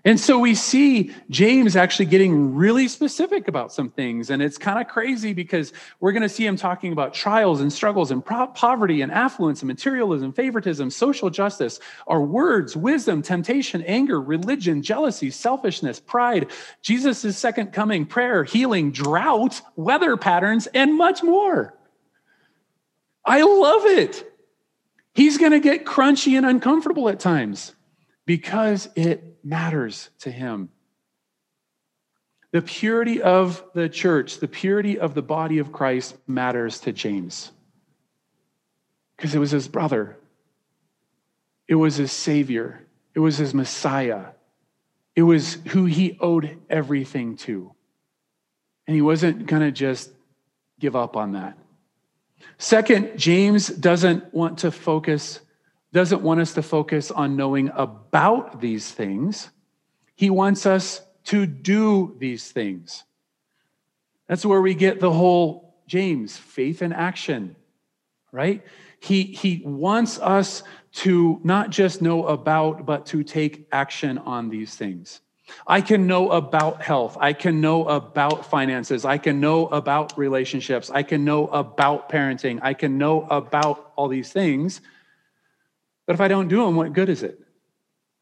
And 0.07 0.21
so 0.21 0.39
we 0.39 0.55
see 0.55 1.13
James 1.31 1.77
actually 1.77 2.05
getting 2.05 2.55
really 2.55 2.89
specific 2.89 3.49
about 3.49 3.73
some 3.73 3.89
things. 3.89 4.29
And 4.29 4.43
it's 4.43 4.59
kind 4.59 4.79
of 4.79 4.87
crazy 4.87 5.33
because 5.33 5.73
we're 5.99 6.13
going 6.13 6.23
to 6.23 6.29
see 6.29 6.45
him 6.45 6.57
talking 6.57 6.93
about 6.93 7.15
trials 7.15 7.63
and 7.63 7.73
struggles 7.73 8.11
and 8.11 8.23
poverty 8.23 9.01
and 9.01 9.11
affluence 9.11 9.63
and 9.63 9.69
materialism, 9.69 10.35
favoritism, 10.35 10.91
social 10.91 11.31
justice, 11.31 11.81
our 12.07 12.21
words, 12.21 12.77
wisdom, 12.77 13.23
temptation, 13.23 13.83
anger, 13.85 14.21
religion, 14.21 14.83
jealousy, 14.83 15.31
selfishness, 15.31 16.01
pride, 16.01 16.51
Jesus' 16.83 17.39
second 17.39 17.73
coming, 17.73 18.05
prayer, 18.05 18.45
healing, 18.45 18.93
drought, 18.93 19.63
weather 19.75 20.19
patterns, 20.19 20.67
and 20.75 20.99
much 20.99 21.23
more. 21.23 21.79
I 23.25 23.41
love 23.43 23.87
it. 23.87 24.31
He's 25.15 25.39
going 25.39 25.53
to 25.53 25.61
get 25.61 25.87
crunchy 25.87 26.37
and 26.37 26.45
uncomfortable 26.45 27.09
at 27.09 27.21
times 27.21 27.75
because 28.27 28.91
it 28.97 29.34
matters 29.45 30.11
to 30.21 30.31
him. 30.31 30.71
The 32.53 32.63
purity 32.63 33.21
of 33.21 33.65
the 33.75 33.89
church, 33.89 34.39
the 34.39 34.49
purity 34.49 34.99
of 34.99 35.15
the 35.15 35.23
body 35.23 35.59
of 35.59 35.73
Christ 35.73 36.17
matters 36.27 36.81
to 36.81 36.93
James 36.93 37.51
because 39.17 39.35
it 39.35 39.39
was 39.39 39.51
his 39.51 39.69
brother, 39.69 40.17
it 41.67 41.75
was 41.75 41.97
his 41.97 42.13
savior, 42.13 42.87
it 43.15 43.21
was 43.21 43.39
his 43.39 43.55
Messiah, 43.55 44.27
it 45.17 45.23
was 45.23 45.55
who 45.69 45.85
he 45.85 46.17
owed 46.21 46.59
everything 46.69 47.37
to. 47.39 47.73
And 48.87 48.95
he 48.95 49.03
wasn't 49.03 49.47
going 49.47 49.63
to 49.63 49.73
just 49.73 50.11
give 50.79 50.95
up 50.95 51.17
on 51.17 51.33
that. 51.33 51.57
Second, 52.59 53.19
James 53.19 53.69
doesn't 53.69 54.33
want 54.35 54.59
to 54.59 54.71
focus 54.71 55.41
doesn't 55.95 56.23
want 56.23 56.41
us 56.41 56.55
to 56.55 56.63
focus 56.63 57.13
on 57.13 57.37
knowing 57.37 57.71
about 57.73 58.61
these 58.61 58.91
things. 58.91 59.49
He 60.17 60.29
wants 60.29 60.67
us 60.67 61.01
to 61.27 61.47
do 61.47 62.17
these 62.19 62.51
things. 62.51 63.05
That's 64.27 64.45
where 64.45 64.61
we 64.61 64.75
get 64.75 64.99
the 64.99 65.13
whole 65.13 65.77
James 65.87 66.37
faith 66.37 66.83
and 66.83 66.93
action, 66.93 67.55
right? 68.33 68.63
He, 68.99 69.23
he 69.23 69.63
wants 69.65 70.19
us 70.19 70.65
to 70.95 71.41
not 71.45 71.71
just 71.71 72.03
know 72.03 72.27
about, 72.27 72.85
but 72.85 73.07
to 73.07 73.23
take 73.23 73.69
action 73.71 74.19
on 74.19 74.49
these 74.49 74.75
things. 74.75 75.21
I 75.65 75.81
can 75.81 76.09
know 76.09 76.31
about 76.31 76.83
health. 76.83 77.17
I 77.21 77.35
can 77.35 77.61
know 77.61 77.87
about 77.87 78.51
finances. 78.51 79.05
I 79.05 79.19
can 79.19 79.39
know 79.39 79.67
about 79.69 80.19
relationships. 80.19 80.91
I 80.91 81.05
can 81.05 81.25
know 81.25 81.47
about 81.49 82.09
parenting. 82.09 82.59
I 82.63 82.75
can 82.75 82.99
know 82.99 83.29
about 83.31 83.93
all 83.95 84.09
these 84.09 84.33
things. 84.33 84.81
But 86.07 86.15
if 86.15 86.21
I 86.21 86.29
don't 86.29 86.49
do 86.49 86.65
them, 86.65 86.77
what 86.77 86.93
good 86.93 87.09
is 87.09 87.23
it? 87.23 87.41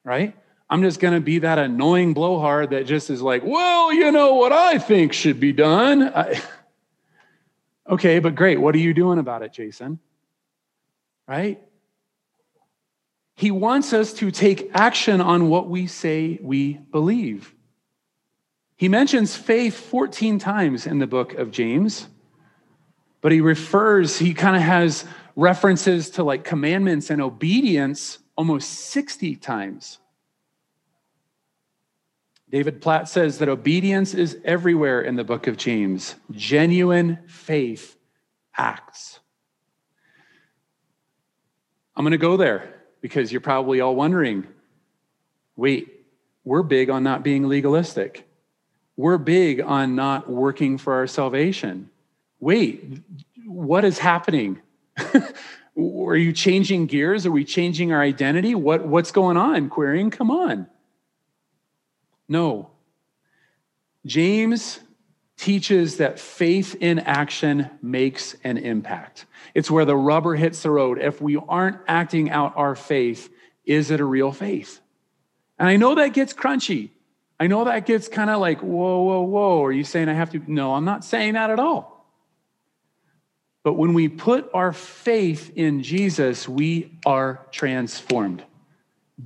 Right? 0.05 0.37
I'm 0.71 0.83
just 0.83 1.01
going 1.01 1.15
to 1.15 1.21
be 1.21 1.41
that 1.41 1.59
annoying 1.59 2.15
blowhard 2.15 2.71
that 2.71 2.87
just 2.87 3.11
is 3.11 3.21
like, 3.21 3.43
well, 3.45 3.93
you 3.93 4.11
know 4.11 4.35
what 4.35 4.53
I 4.53 4.79
think 4.79 5.13
should 5.13 5.39
be 5.39 5.53
done. 5.53 6.03
I... 6.03 6.41
okay, 7.91 8.21
but 8.21 8.35
great. 8.35 8.61
What 8.61 8.75
are 8.75 8.79
you 8.79 8.95
doing 8.95 9.19
about 9.19 9.43
it, 9.43 9.53
Jason? 9.53 9.99
Right? 11.29 11.61
He 13.35 13.51
wants 13.51 13.93
us 13.93 14.13
to 14.15 14.31
take 14.31 14.71
action 14.75 15.21
on 15.21 15.49
what 15.49 15.69
we 15.69 15.87
say 15.87 16.39
we 16.41 16.75
believe. 16.75 17.55
He 18.77 18.89
mentions 18.89 19.37
faith 19.37 19.77
14 19.77 20.39
times 20.39 20.87
in 20.87 20.99
the 20.99 21.07
book 21.07 21.35
of 21.35 21.51
James, 21.51 22.09
but 23.21 23.31
he 23.31 23.41
refers, 23.41 24.19
he 24.19 24.35
kind 24.35 24.57
of 24.57 24.63
has 24.63 25.05
references 25.37 26.11
to 26.11 26.25
like 26.25 26.45
commandments 26.45 27.11
and 27.11 27.21
obedience 27.21 28.19
almost 28.37 28.69
60 28.69 29.37
times. 29.37 29.99
David 32.51 32.83
Platt 32.83 33.09
says 33.09 33.39
that 33.39 33.49
obedience 33.49 34.13
is 34.13 34.39
everywhere 34.45 35.01
in 35.01 35.17
the 35.17 35.25
book 35.25 35.47
of 35.47 35.57
James. 35.57 36.15
Genuine 36.31 37.19
faith 37.27 37.97
acts. 38.57 39.21
I'm 41.97 42.05
going 42.05 42.13
to 42.13 42.19
go 42.19 42.37
there 42.37 42.75
because 43.01 43.33
you're 43.33 43.41
probably 43.41 43.81
all 43.81 43.97
wondering 43.97 44.47
wait, 45.55 46.07
we're 46.45 46.63
big 46.63 46.91
on 46.91 47.05
not 47.05 47.23
being 47.23 47.47
legalistic. 47.47 48.27
We're 48.97 49.19
big 49.19 49.61
on 49.61 49.95
not 49.95 50.29
working 50.29 50.79
for 50.79 50.95
our 50.95 51.07
salvation. 51.07 51.91
Wait, 52.41 53.01
what 53.47 53.85
is 53.85 53.99
happening? 53.99 54.61
Are 55.77 56.17
you 56.17 56.33
changing 56.33 56.87
gears? 56.87 57.25
Are 57.25 57.31
we 57.31 57.45
changing 57.45 57.93
our 57.93 58.03
identity? 58.03 58.55
What, 58.55 58.87
what's 58.87 59.11
going 59.11 59.37
on, 59.37 59.71
querying? 59.71 60.11
Come 60.11 60.31
on. 60.31 60.67
No. 62.29 62.71
James 64.05 64.81
teaches 65.37 65.97
that 65.97 66.21
faith 66.21 66.77
in 66.81 66.99
action 67.01 67.71
makes 67.81 68.37
an 68.45 68.59
impact. 68.59 69.27
It's 69.55 69.71
where 69.71 69.85
the 69.85 69.97
rubber 69.97 70.35
hits 70.35 70.63
the 70.63 70.71
road. 70.71 70.99
If 71.01 71.21
we 71.21 71.37
aren't 71.37 71.79
acting 71.89 72.31
out 72.31 72.53
our 72.57 72.75
faith, 72.75 73.31
is 73.65 73.91
it 73.91 74.01
a 74.01 74.05
real 74.05 74.31
faith? 74.31 74.81
And 75.59 75.69
I 75.69 75.77
know 75.77 75.95
that 75.95 76.13
gets 76.13 76.33
crunchy. 76.33 76.91
I 77.41 77.47
know 77.47 77.65
that 77.65 77.87
gets 77.87 78.09
kind 78.09 78.31
of 78.31 78.41
like, 78.41 78.61
whoa, 78.61 79.03
whoa, 79.03 79.23
whoa. 79.23 79.65
Are 79.65 79.73
you 79.73 79.85
saying 79.85 80.09
I 80.09 80.13
have 80.13 80.31
to? 80.31 80.43
No, 80.47 80.75
I'm 80.75 80.85
not 80.85 81.05
saying 81.05 81.35
that 81.35 81.51
at 81.51 81.59
all. 81.59 82.02
But 83.65 83.75
when 83.75 83.95
we 83.95 84.09
put 84.09 84.51
our 84.53 84.73
faith 84.73 85.53
in 85.55 85.83
Jesus, 85.83 86.49
we 86.49 86.99
are 87.07 87.47
transformed, 87.53 88.43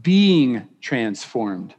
being 0.03 0.69
transformed. 0.81 1.75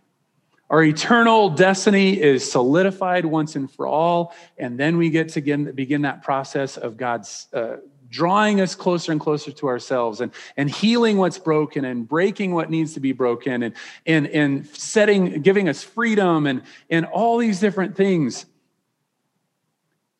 Our 0.69 0.83
eternal 0.83 1.49
destiny 1.49 2.19
is 2.21 2.49
solidified 2.49 3.25
once 3.25 3.55
and 3.55 3.71
for 3.71 3.87
all. 3.87 4.33
And 4.57 4.77
then 4.77 4.97
we 4.97 5.09
get 5.09 5.29
to 5.29 5.35
begin, 5.35 5.71
begin 5.71 6.01
that 6.01 6.23
process 6.23 6.75
of 6.77 6.97
God's 6.97 7.47
uh, 7.53 7.77
drawing 8.09 8.59
us 8.61 8.75
closer 8.75 9.11
and 9.11 9.21
closer 9.21 9.51
to 9.51 9.67
ourselves 9.67 10.21
and, 10.21 10.31
and 10.55 10.69
healing 10.69 11.17
what's 11.17 11.37
broken 11.37 11.85
and 11.85 12.07
breaking 12.07 12.53
what 12.53 12.69
needs 12.69 12.93
to 12.93 12.99
be 12.99 13.11
broken 13.11 13.63
and, 13.63 13.75
and, 14.05 14.27
and 14.27 14.67
setting, 14.67 15.41
giving 15.41 15.69
us 15.69 15.83
freedom 15.83 16.47
and, 16.47 16.63
and 16.89 17.05
all 17.05 17.37
these 17.37 17.59
different 17.59 17.95
things. 17.95 18.45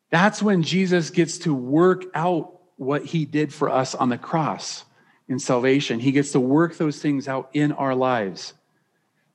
That's 0.09 0.41
when 0.41 0.63
Jesus 0.63 1.09
gets 1.09 1.39
to 1.39 1.53
work 1.53 2.05
out 2.13 2.59
what 2.77 3.05
he 3.05 3.25
did 3.25 3.53
for 3.53 3.69
us 3.69 3.95
on 3.95 4.09
the 4.09 4.17
cross 4.17 4.85
in 5.27 5.39
salvation. 5.39 5.99
He 5.99 6.11
gets 6.11 6.31
to 6.31 6.39
work 6.39 6.77
those 6.77 6.99
things 6.99 7.27
out 7.27 7.49
in 7.53 7.71
our 7.73 7.95
lives. 7.95 8.53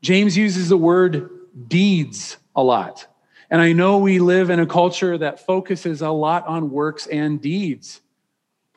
James 0.01 0.37
uses 0.37 0.69
the 0.69 0.77
word 0.77 1.29
deeds 1.69 2.37
a 2.57 2.63
lot. 2.63 3.07
And 3.51 3.61
I 3.61 3.73
know 3.73 3.99
we 3.99 4.19
live 4.19 4.49
in 4.49 4.61
a 4.61 4.67
culture 4.67 5.19
that 5.19 5.45
focuses 5.45 6.01
a 6.01 6.11
lot 6.11 6.47
on 6.47 6.71
works 6.71 7.07
and 7.07 7.41
deeds. 7.41 8.01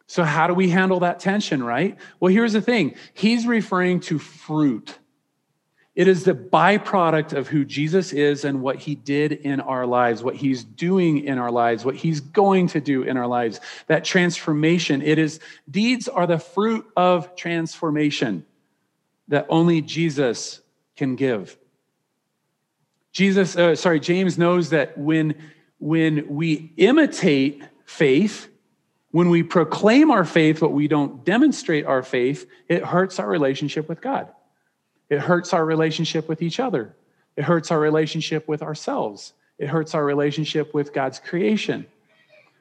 So, 0.08 0.24
how 0.24 0.48
do 0.48 0.54
we 0.54 0.70
handle 0.70 1.00
that 1.00 1.20
tension, 1.20 1.64
right? 1.64 1.98
Well, 2.20 2.32
here's 2.32 2.54
the 2.54 2.62
thing 2.62 2.96
He's 3.14 3.48
referring 3.48 4.02
to 4.02 4.20
fruit. 4.20 4.98
It 5.96 6.10
is 6.10 6.26
the 6.26 6.34
byproduct 6.34 7.32
of 7.32 7.48
who 7.48 7.64
Jesus 7.64 8.12
is 8.12 8.44
and 8.44 8.62
what 8.62 8.76
he 8.76 8.96
did 8.96 9.32
in 9.32 9.62
our 9.62 9.86
lives, 9.86 10.22
what 10.22 10.36
he's 10.36 10.62
doing 10.64 11.24
in 11.24 11.38
our 11.38 11.52
lives, 11.52 11.86
what 11.86 11.96
he's 11.96 12.20
going 12.20 12.68
to 12.68 12.82
do 12.82 13.04
in 13.04 13.16
our 13.16 13.28
lives. 13.28 13.62
That 13.88 14.04
transformation, 14.04 15.02
it 15.02 15.18
is 15.18 15.40
deeds 15.72 16.10
are 16.10 16.28
the 16.28 16.38
fruit 16.38 16.86
of 16.98 17.36
transformation 17.38 18.46
that 19.30 19.46
only 19.48 19.82
Jesus 19.82 20.60
can 20.98 21.16
give. 21.16 21.58
Jesus, 23.14 23.56
uh, 23.56 23.78
sorry, 23.78 24.02
James 24.02 24.38
knows 24.38 24.72
that 24.72 24.98
when, 24.98 25.36
when 25.80 26.28
we 26.28 26.74
imitate 26.76 27.64
faith, 27.86 28.50
when 29.12 29.30
we 29.30 29.44
proclaim 29.44 30.12
our 30.12 30.26
faith, 30.26 30.60
but 30.60 30.74
we 30.74 30.90
don't 30.90 31.24
demonstrate 31.24 31.86
our 31.86 32.04
faith, 32.04 32.46
it 32.68 32.84
hurts 32.84 33.18
our 33.18 33.30
relationship 33.30 33.88
with 33.88 34.02
God. 34.02 34.28
It 35.10 35.20
hurts 35.20 35.54
our 35.54 35.66
relationship 35.66 36.28
with 36.28 36.42
each 36.42 36.60
other. 36.60 36.96
It 37.36 37.44
hurts 37.44 37.72
our 37.72 37.80
relationship 37.80 38.48
with 38.48 38.62
ourselves. 38.62 39.34
It 39.58 39.68
hurts 39.68 39.94
our 39.94 40.04
relationship 40.04 40.74
with 40.74 40.94
God's 40.94 41.20
creation. 41.20 41.86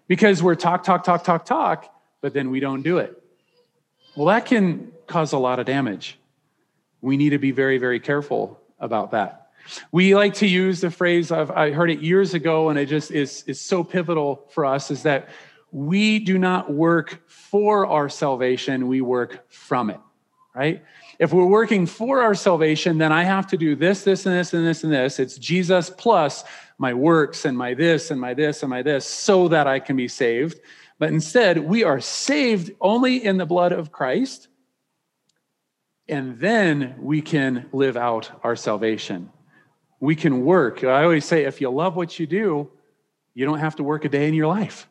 Because 0.06 0.42
we're 0.42 0.54
talk, 0.54 0.84
talk, 0.84 1.04
talk, 1.04 1.24
talk, 1.24 1.44
talk, 1.44 1.94
but 2.20 2.34
then 2.34 2.50
we 2.50 2.60
don't 2.60 2.82
do 2.82 2.98
it. 2.98 3.22
Well, 4.16 4.26
that 4.26 4.46
can 4.46 4.92
cause 5.06 5.32
a 5.32 5.38
lot 5.38 5.58
of 5.58 5.66
damage. 5.66 6.18
We 7.00 7.16
need 7.16 7.30
to 7.30 7.38
be 7.38 7.50
very, 7.50 7.78
very 7.78 8.00
careful 8.00 8.60
about 8.78 9.10
that. 9.12 9.50
We 9.92 10.14
like 10.14 10.34
to 10.34 10.46
use 10.46 10.80
the 10.80 10.90
phrase, 10.90 11.32
I've, 11.32 11.50
I 11.50 11.70
heard 11.70 11.90
it 11.90 12.00
years 12.00 12.34
ago, 12.34 12.68
and 12.68 12.78
it 12.78 12.86
just 12.86 13.10
is, 13.10 13.44
is 13.46 13.60
so 13.60 13.82
pivotal 13.82 14.46
for 14.50 14.66
us, 14.66 14.90
is 14.90 15.02
that 15.04 15.28
we 15.72 16.18
do 16.18 16.38
not 16.38 16.72
work 16.72 17.22
for 17.26 17.86
our 17.86 18.08
salvation, 18.08 18.88
we 18.88 19.00
work 19.00 19.50
from 19.50 19.90
it, 19.90 20.00
right? 20.54 20.84
If 21.18 21.32
we're 21.32 21.46
working 21.46 21.86
for 21.86 22.20
our 22.22 22.34
salvation, 22.34 22.98
then 22.98 23.12
I 23.12 23.24
have 23.24 23.46
to 23.48 23.56
do 23.56 23.76
this, 23.76 24.04
this, 24.04 24.26
and 24.26 24.34
this, 24.34 24.52
and 24.52 24.66
this, 24.66 24.84
and 24.84 24.92
this. 24.92 25.18
It's 25.18 25.38
Jesus 25.38 25.90
plus 25.90 26.44
my 26.78 26.92
works 26.92 27.44
and 27.44 27.56
my 27.56 27.74
this, 27.74 28.10
and 28.10 28.20
my 28.20 28.34
this, 28.34 28.62
and 28.62 28.70
my 28.70 28.82
this, 28.82 29.06
so 29.06 29.48
that 29.48 29.66
I 29.66 29.78
can 29.78 29.96
be 29.96 30.08
saved. 30.08 30.60
But 30.98 31.10
instead, 31.10 31.58
we 31.58 31.84
are 31.84 32.00
saved 32.00 32.72
only 32.80 33.24
in 33.24 33.36
the 33.36 33.46
blood 33.46 33.72
of 33.72 33.92
Christ, 33.92 34.48
and 36.08 36.38
then 36.38 36.96
we 36.98 37.20
can 37.20 37.68
live 37.72 37.96
out 37.96 38.30
our 38.42 38.56
salvation. 38.56 39.30
We 40.00 40.16
can 40.16 40.44
work. 40.44 40.84
I 40.84 41.02
always 41.04 41.24
say 41.24 41.44
if 41.44 41.60
you 41.60 41.70
love 41.70 41.96
what 41.96 42.18
you 42.18 42.26
do, 42.26 42.70
you 43.34 43.46
don't 43.46 43.58
have 43.58 43.76
to 43.76 43.82
work 43.82 44.04
a 44.04 44.08
day 44.08 44.28
in 44.28 44.34
your 44.34 44.46
life 44.46 44.86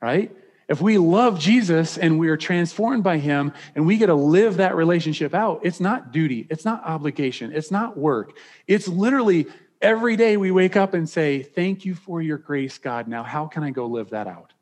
right? 0.00 0.34
If 0.68 0.82
we 0.82 0.98
love 0.98 1.38
Jesus 1.38 1.96
and 1.96 2.18
we 2.18 2.28
are 2.28 2.36
transformed 2.36 3.02
by 3.02 3.16
him 3.16 3.54
and 3.74 3.86
we 3.86 3.96
get 3.96 4.06
to 4.06 4.14
live 4.14 4.58
that 4.58 4.76
relationship 4.76 5.34
out, 5.34 5.60
it's 5.62 5.80
not 5.80 6.12
duty, 6.12 6.46
it's 6.50 6.64
not 6.64 6.84
obligation, 6.84 7.52
it's 7.54 7.70
not 7.70 7.96
work. 7.96 8.36
It's 8.66 8.86
literally 8.86 9.46
every 9.80 10.16
day 10.16 10.36
we 10.36 10.50
wake 10.50 10.76
up 10.76 10.92
and 10.92 11.08
say, 11.08 11.42
Thank 11.42 11.86
you 11.86 11.94
for 11.94 12.20
your 12.20 12.36
grace, 12.36 12.76
God. 12.76 13.08
Now, 13.08 13.22
how 13.22 13.46
can 13.46 13.62
I 13.62 13.70
go 13.70 13.86
live 13.86 14.10
that 14.10 14.26
out? 14.26 14.52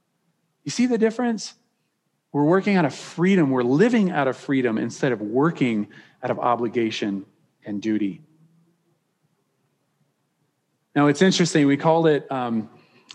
You 0.62 0.70
see 0.70 0.86
the 0.86 0.98
difference? 0.98 1.54
We're 2.32 2.44
working 2.44 2.76
out 2.76 2.84
of 2.84 2.94
freedom, 2.94 3.50
we're 3.50 3.64
living 3.64 4.10
out 4.10 4.28
of 4.28 4.36
freedom 4.36 4.78
instead 4.78 5.10
of 5.10 5.20
working 5.20 5.88
out 6.22 6.30
of 6.30 6.38
obligation 6.38 7.24
and 7.64 7.82
duty. 7.82 8.20
Now, 10.94 11.08
it's 11.08 11.20
interesting, 11.20 11.66
we 11.66 11.76
called 11.76 12.06
it. 12.06 12.30
Um, 12.30 12.70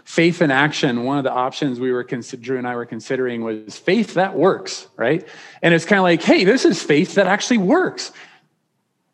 faith 0.05 0.41
in 0.41 0.51
action 0.51 1.03
one 1.03 1.17
of 1.17 1.23
the 1.23 1.31
options 1.31 1.79
we 1.79 1.91
were 1.91 2.03
drew 2.03 2.57
and 2.57 2.67
i 2.67 2.75
were 2.75 2.85
considering 2.85 3.43
was 3.43 3.77
faith 3.77 4.13
that 4.15 4.35
works 4.35 4.87
right? 4.95 5.27
And 5.61 5.73
it's 5.73 5.85
kind 5.85 5.99
of 5.99 6.03
like 6.03 6.21
hey 6.21 6.43
this 6.43 6.65
is 6.65 6.81
faith 6.81 7.15
that 7.15 7.27
actually 7.27 7.59
works. 7.59 8.11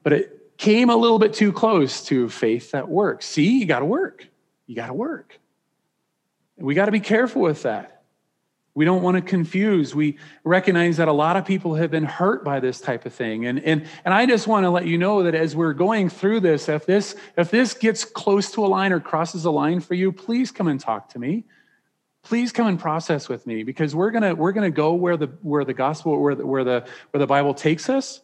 But 0.03 0.13
it 0.13 0.57
came 0.57 0.89
a 0.89 0.95
little 0.95 1.19
bit 1.19 1.33
too 1.33 1.51
close 1.51 2.03
to 2.05 2.29
faith 2.29 2.71
that 2.71 2.87
works. 2.87 3.25
See 3.25 3.59
you 3.59 3.65
got 3.65 3.79
to 3.79 3.85
work. 3.85 4.27
You 4.65 4.75
got 4.75 4.87
to 4.87 4.93
work 4.93 5.39
we 6.57 6.73
got 6.73 6.85
to 6.85 6.91
be 6.91 6.99
careful 6.99 7.41
with 7.41 7.63
that 7.63 7.96
we 8.77 8.85
don't 8.85 9.01
want 9.01 9.15
to 9.15 9.23
confuse. 9.23 9.95
We 9.95 10.19
recognize 10.43 10.97
that 10.97 11.07
a 11.07 11.11
lot 11.11 11.35
of 11.35 11.45
people 11.45 11.73
have 11.73 11.89
been 11.89 12.03
hurt 12.03 12.43
by 12.43 12.59
this 12.59 12.79
type 12.79 13.07
of 13.07 13.13
thing. 13.13 13.47
And, 13.47 13.57
and, 13.63 13.87
and 14.05 14.13
I 14.13 14.27
just 14.27 14.45
want 14.45 14.65
to 14.65 14.69
let 14.69 14.85
you 14.85 14.99
know 14.99 15.23
that 15.23 15.33
as 15.33 15.55
we're 15.55 15.73
going 15.73 16.09
through 16.09 16.41
this, 16.41 16.69
if 16.69 16.85
this, 16.85 17.15
if 17.37 17.49
this 17.49 17.73
gets 17.73 18.05
close 18.05 18.51
to 18.51 18.63
a 18.63 18.67
line 18.67 18.93
or 18.93 18.99
crosses 18.99 19.45
a 19.45 19.49
line 19.49 19.79
for 19.79 19.95
you, 19.95 20.11
please 20.11 20.51
come 20.51 20.67
and 20.67 20.79
talk 20.79 21.09
to 21.09 21.17
me. 21.17 21.45
Please 22.21 22.51
come 22.51 22.67
and 22.67 22.79
process 22.79 23.27
with 23.27 23.47
me 23.47 23.63
because 23.63 23.95
we're 23.95 24.11
gonna 24.11 24.35
we're 24.35 24.51
gonna 24.51 24.69
go 24.69 24.93
where 24.93 25.17
the 25.17 25.27
where 25.41 25.65
the 25.65 25.73
gospel 25.73 26.21
where 26.21 26.35
the, 26.35 26.45
where 26.45 26.63
the 26.63 26.85
where 27.09 27.19
the 27.19 27.25
Bible 27.25 27.55
takes 27.55 27.89
us 27.89 28.21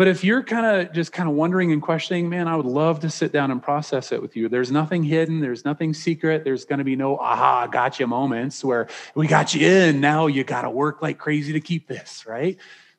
but 0.00 0.08
if 0.08 0.24
you're 0.24 0.42
kind 0.42 0.64
of 0.64 0.94
just 0.94 1.12
kind 1.12 1.28
of 1.28 1.34
wondering 1.34 1.72
and 1.72 1.82
questioning, 1.82 2.30
man, 2.30 2.48
I 2.48 2.56
would 2.56 2.64
love 2.64 3.00
to 3.00 3.10
sit 3.10 3.32
down 3.32 3.50
and 3.50 3.62
process 3.62 4.12
it 4.12 4.22
with 4.22 4.34
you. 4.34 4.48
There's 4.48 4.70
nothing 4.70 5.04
hidden, 5.04 5.40
there's 5.40 5.62
nothing 5.62 5.92
secret. 5.92 6.42
There's 6.42 6.64
going 6.64 6.78
to 6.78 6.86
be 6.86 6.96
no 6.96 7.18
aha, 7.18 7.66
gotcha 7.66 8.06
moments 8.06 8.64
where 8.64 8.88
we 9.14 9.26
got 9.26 9.54
you 9.54 9.68
in. 9.68 10.00
Now 10.00 10.26
you 10.26 10.42
got 10.42 10.62
to 10.62 10.70
work 10.70 11.02
like 11.02 11.18
crazy 11.18 11.52
to 11.52 11.60
keep 11.60 11.86
this, 11.86 12.24
right? 12.26 12.56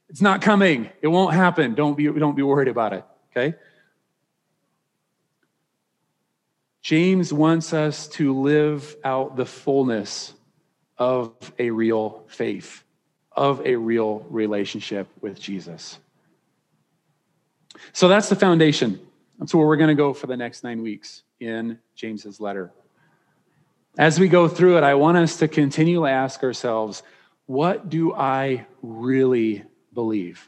It's 0.09 0.21
not 0.21 0.43
coming. 0.43 0.91
It 1.01 1.07
won't 1.07 1.33
happen. 1.33 1.73
Don't 1.73 1.97
be 1.97 2.05
don't 2.05 2.35
be 2.35 2.43
worried 2.43 2.67
about 2.67 2.93
it, 2.93 3.03
okay? 3.31 3.57
James 6.83 7.33
wants 7.33 7.73
us 7.73 8.09
to 8.09 8.39
live 8.39 8.95
out 9.03 9.35
the 9.35 9.47
fullness 9.47 10.35
of 10.99 11.33
a 11.57 11.71
real 11.71 12.25
faith, 12.27 12.83
of 13.31 13.65
a 13.65 13.75
real 13.75 14.19
relationship 14.29 15.07
with 15.19 15.41
Jesus. 15.41 15.97
So 17.93 18.07
that's 18.07 18.29
the 18.29 18.35
foundation. 18.35 18.99
That's 19.39 19.53
where 19.53 19.65
we're 19.65 19.77
going 19.77 19.89
to 19.89 19.95
go 19.95 20.13
for 20.13 20.27
the 20.27 20.37
next 20.37 20.63
nine 20.63 20.81
weeks 20.81 21.23
in 21.39 21.79
James's 21.95 22.39
letter. 22.39 22.71
As 23.97 24.19
we 24.19 24.27
go 24.27 24.47
through 24.47 24.77
it, 24.77 24.83
I 24.83 24.93
want 24.93 25.17
us 25.17 25.37
to 25.37 25.47
continually 25.47 26.11
ask 26.11 26.43
ourselves, 26.43 27.03
what 27.45 27.89
do 27.89 28.13
I 28.13 28.65
really 28.81 29.63
believe? 29.93 30.47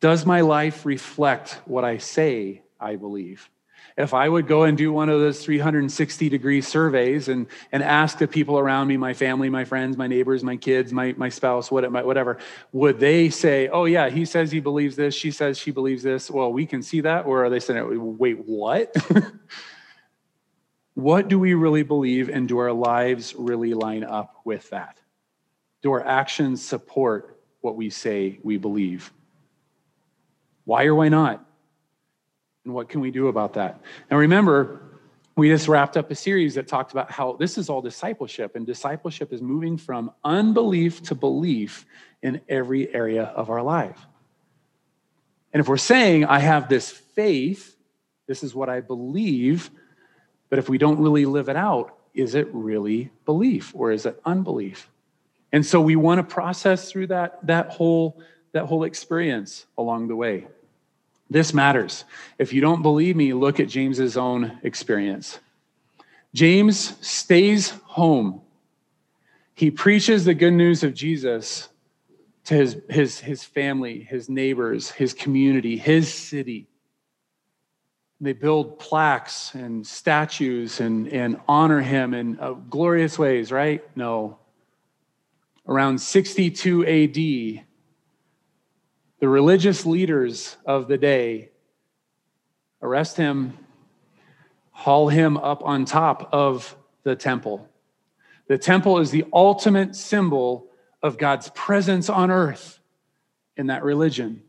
Does 0.00 0.26
my 0.26 0.42
life 0.42 0.84
reflect 0.84 1.60
what 1.64 1.84
I 1.84 1.96
say 1.96 2.62
I 2.78 2.96
believe? 2.96 3.48
If 3.96 4.12
I 4.12 4.28
would 4.28 4.48
go 4.48 4.64
and 4.64 4.76
do 4.76 4.92
one 4.92 5.08
of 5.08 5.20
those 5.20 5.44
360 5.44 6.28
degree 6.28 6.60
surveys 6.60 7.28
and, 7.28 7.46
and 7.70 7.80
ask 7.80 8.18
the 8.18 8.26
people 8.26 8.58
around 8.58 8.88
me, 8.88 8.96
my 8.96 9.14
family, 9.14 9.48
my 9.48 9.64
friends, 9.64 9.96
my 9.96 10.08
neighbors, 10.08 10.42
my 10.42 10.56
kids, 10.56 10.92
my, 10.92 11.14
my 11.16 11.28
spouse, 11.28 11.70
whatever, 11.70 12.38
would 12.72 12.98
they 12.98 13.30
say, 13.30 13.68
oh, 13.68 13.84
yeah, 13.84 14.10
he 14.10 14.24
says 14.24 14.50
he 14.50 14.58
believes 14.58 14.96
this, 14.96 15.14
she 15.14 15.30
says 15.30 15.58
she 15.58 15.70
believes 15.70 16.02
this? 16.02 16.28
Well, 16.28 16.52
we 16.52 16.66
can 16.66 16.82
see 16.82 17.02
that. 17.02 17.24
Or 17.24 17.44
are 17.44 17.50
they 17.50 17.60
saying, 17.60 18.18
wait, 18.18 18.38
what? 18.44 18.92
what 20.94 21.28
do 21.28 21.38
we 21.38 21.54
really 21.54 21.84
believe, 21.84 22.28
and 22.28 22.48
do 22.48 22.58
our 22.58 22.72
lives 22.72 23.32
really 23.36 23.74
line 23.74 24.02
up 24.02 24.40
with 24.44 24.68
that? 24.70 24.98
Do 25.82 25.92
our 25.92 26.04
actions 26.04 26.64
support 26.64 27.40
what 27.60 27.76
we 27.76 27.90
say 27.90 28.40
we 28.42 28.56
believe? 28.56 29.12
Why 30.64 30.86
or 30.86 30.96
why 30.96 31.10
not? 31.10 31.46
And 32.64 32.74
what 32.74 32.88
can 32.88 33.00
we 33.00 33.10
do 33.10 33.28
about 33.28 33.54
that? 33.54 33.80
And 34.10 34.18
remember, 34.18 34.80
we 35.36 35.48
just 35.48 35.68
wrapped 35.68 35.96
up 35.96 36.10
a 36.10 36.14
series 36.14 36.54
that 36.54 36.68
talked 36.68 36.92
about 36.92 37.10
how 37.10 37.32
this 37.32 37.58
is 37.58 37.68
all 37.68 37.82
discipleship, 37.82 38.54
and 38.56 38.64
discipleship 38.64 39.32
is 39.32 39.42
moving 39.42 39.76
from 39.76 40.12
unbelief 40.22 41.02
to 41.04 41.14
belief 41.14 41.84
in 42.22 42.40
every 42.48 42.92
area 42.94 43.24
of 43.24 43.50
our 43.50 43.62
life. 43.62 43.98
And 45.52 45.60
if 45.60 45.68
we're 45.68 45.76
saying, 45.76 46.24
I 46.24 46.38
have 46.38 46.68
this 46.68 46.90
faith, 46.90 47.76
this 48.26 48.42
is 48.42 48.54
what 48.54 48.68
I 48.68 48.80
believe, 48.80 49.70
but 50.50 50.58
if 50.58 50.68
we 50.68 50.78
don't 50.78 51.00
really 51.00 51.26
live 51.26 51.48
it 51.48 51.56
out, 51.56 51.98
is 52.14 52.34
it 52.34 52.48
really 52.52 53.10
belief 53.24 53.72
or 53.74 53.90
is 53.90 54.06
it 54.06 54.20
unbelief? 54.24 54.88
And 55.52 55.64
so 55.66 55.80
we 55.80 55.96
want 55.96 56.18
to 56.18 56.22
process 56.22 56.90
through 56.90 57.08
that, 57.08 57.44
that, 57.46 57.70
whole, 57.70 58.20
that 58.52 58.66
whole 58.66 58.84
experience 58.84 59.66
along 59.76 60.08
the 60.08 60.16
way. 60.16 60.46
This 61.34 61.52
matters. 61.52 62.04
If 62.38 62.52
you 62.52 62.60
don't 62.60 62.80
believe 62.80 63.16
me, 63.16 63.32
look 63.32 63.58
at 63.58 63.66
James's 63.66 64.16
own 64.16 64.56
experience. 64.62 65.40
James 66.32 66.94
stays 67.04 67.70
home. 67.86 68.40
He 69.56 69.72
preaches 69.72 70.24
the 70.24 70.34
good 70.34 70.52
news 70.52 70.84
of 70.84 70.94
Jesus 70.94 71.70
to 72.44 72.54
his, 72.54 72.76
his, 72.88 73.18
his 73.18 73.42
family, 73.42 73.98
his 74.08 74.28
neighbors, 74.28 74.92
his 74.92 75.12
community, 75.12 75.76
his 75.76 76.14
city. 76.14 76.68
They 78.20 78.32
build 78.32 78.78
plaques 78.78 79.56
and 79.56 79.84
statues 79.84 80.78
and, 80.78 81.08
and 81.08 81.40
honor 81.48 81.80
him 81.80 82.14
in 82.14 82.38
uh, 82.38 82.52
glorious 82.52 83.18
ways, 83.18 83.50
right? 83.50 83.82
No. 83.96 84.38
Around 85.66 86.00
62 86.00 86.86
AD, 86.86 87.64
the 89.24 89.28
religious 89.30 89.86
leaders 89.86 90.54
of 90.66 90.86
the 90.86 90.98
day 90.98 91.48
arrest 92.82 93.16
him, 93.16 93.56
haul 94.70 95.08
him 95.08 95.38
up 95.38 95.62
on 95.64 95.86
top 95.86 96.28
of 96.30 96.76
the 97.04 97.16
temple. 97.16 97.66
The 98.48 98.58
temple 98.58 98.98
is 98.98 99.10
the 99.10 99.24
ultimate 99.32 99.96
symbol 99.96 100.66
of 101.02 101.16
God's 101.16 101.48
presence 101.54 102.10
on 102.10 102.30
earth 102.30 102.78
in 103.56 103.68
that 103.68 103.82
religion. 103.82 104.42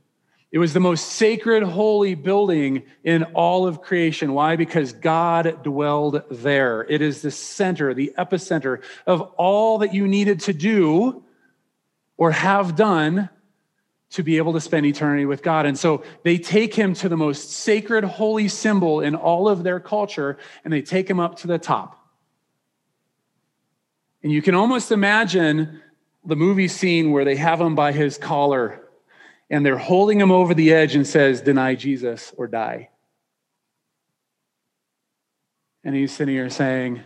It 0.51 0.57
was 0.57 0.73
the 0.73 0.81
most 0.81 1.05
sacred, 1.13 1.63
holy 1.63 2.13
building 2.13 2.83
in 3.01 3.23
all 3.23 3.67
of 3.67 3.81
creation. 3.81 4.33
Why? 4.33 4.57
Because 4.57 4.91
God 4.91 5.63
dwelled 5.63 6.21
there. 6.29 6.81
It 6.81 7.01
is 7.01 7.21
the 7.21 7.31
center, 7.31 7.93
the 7.93 8.13
epicenter 8.17 8.83
of 9.07 9.21
all 9.38 9.77
that 9.77 9.93
you 9.93 10.05
needed 10.05 10.41
to 10.41 10.53
do 10.53 11.23
or 12.17 12.31
have 12.31 12.75
done 12.75 13.29
to 14.15 14.23
be 14.23 14.38
able 14.38 14.54
to 14.54 14.62
spend 14.62 14.86
eternity 14.86 15.25
with 15.25 15.43
God. 15.43 15.65
And 15.65 15.78
so 15.78 16.01
they 16.23 16.38
take 16.38 16.73
him 16.73 16.93
to 16.95 17.10
the 17.10 17.17
most 17.17 17.51
sacred, 17.51 18.06
holy 18.06 18.47
symbol 18.47 19.01
in 19.01 19.13
all 19.13 19.49
of 19.49 19.63
their 19.63 19.82
culture, 19.82 20.38
and 20.63 20.71
they 20.71 20.82
take 20.82 21.10
him 21.10 21.19
up 21.19 21.38
to 21.39 21.47
the 21.47 21.60
top. 21.60 21.99
And 24.23 24.32
you 24.32 24.41
can 24.41 24.56
almost 24.56 24.93
imagine 24.93 25.82
the 26.23 26.38
movie 26.38 26.69
scene 26.69 27.12
where 27.12 27.25
they 27.25 27.36
have 27.36 27.60
him 27.60 27.75
by 27.75 27.91
his 27.91 28.17
collar 28.17 28.82
and 29.49 29.65
they're 29.65 29.78
holding 29.78 30.19
him 30.19 30.32
over 30.32 30.54
the 30.54 30.73
edge 30.73 30.95
and 30.95 31.06
says, 31.06 31.41
Deny 31.41 31.75
Jesus 31.75 32.34
or 32.38 32.47
die. 32.47 32.89
And 35.84 35.93
he's 35.93 36.13
sitting 36.13 36.34
here 36.34 36.49
saying, 36.49 37.01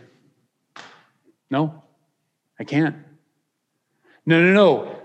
No, 1.50 1.82
I 2.58 2.62
can't. 2.64 2.94
No, 4.24 4.40
no, 4.40 4.54
no. 4.54 4.99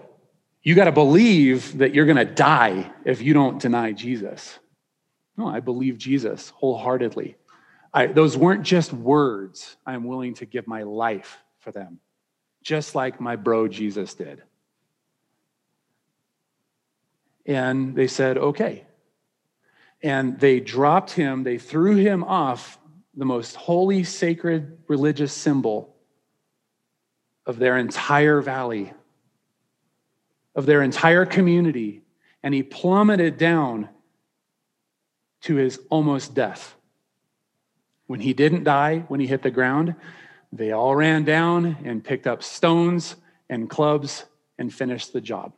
You 0.65 0.73
got 0.73 0.85
to 0.85 0.91
believe 0.91 1.77
that 1.77 1.93
you're 1.93 2.07
going 2.07 2.17
to 2.17 2.25
die 2.25 2.91
if 3.05 3.21
you 3.21 3.33
don't 3.35 3.61
deny 3.61 3.91
Jesus. 3.91 4.57
No, 5.37 5.47
I 5.47 5.59
believe 5.59 5.99
Jesus 5.99 6.49
wholeheartedly. 6.49 7.37
I, 7.93 8.07
those 8.07 8.35
weren't 8.35 8.63
just 8.63 8.91
words. 8.91 9.77
I'm 9.85 10.05
willing 10.05 10.33
to 10.35 10.45
give 10.47 10.65
my 10.65 10.81
life 10.81 11.37
for 11.59 11.71
them, 11.71 11.99
just 12.63 12.95
like 12.95 13.21
my 13.21 13.35
bro 13.35 13.67
Jesus 13.67 14.15
did. 14.15 14.41
And 17.45 17.95
they 17.95 18.07
said, 18.07 18.39
okay. 18.39 18.85
And 20.01 20.39
they 20.39 20.59
dropped 20.59 21.11
him, 21.11 21.43
they 21.43 21.59
threw 21.59 21.95
him 21.95 22.23
off 22.23 22.79
the 23.13 23.25
most 23.25 23.55
holy, 23.55 24.03
sacred 24.03 24.79
religious 24.87 25.31
symbol 25.31 25.95
of 27.45 27.59
their 27.59 27.77
entire 27.77 28.41
valley 28.41 28.93
of 30.55 30.65
their 30.65 30.81
entire 30.81 31.25
community, 31.25 32.01
and 32.41 32.53
he 32.53 32.63
plummeted 32.63 33.37
down 33.37 33.89
to 35.41 35.55
his 35.55 35.79
almost 35.89 36.33
death. 36.33 36.75
When 38.07 38.19
he 38.19 38.33
didn't 38.33 38.63
die, 38.63 38.99
when 39.07 39.19
he 39.19 39.27
hit 39.27 39.41
the 39.41 39.51
ground, 39.51 39.95
they 40.51 40.71
all 40.71 40.95
ran 40.95 41.23
down 41.25 41.77
and 41.83 42.03
picked 42.03 42.27
up 42.27 42.41
stones 42.41 43.15
and 43.49 43.69
clubs 43.69 44.25
and 44.57 44.73
finished 44.73 45.11
the 45.11 45.21
job. 45.21 45.53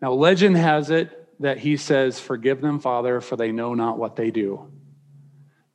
Now, 0.00 0.12
legend 0.12 0.56
has 0.56 0.90
it 0.90 1.28
that 1.40 1.58
he 1.58 1.76
says, 1.76 2.20
Forgive 2.20 2.60
them, 2.60 2.78
Father, 2.78 3.20
for 3.20 3.36
they 3.36 3.52
know 3.52 3.74
not 3.74 3.98
what 3.98 4.16
they 4.16 4.30
do. 4.30 4.70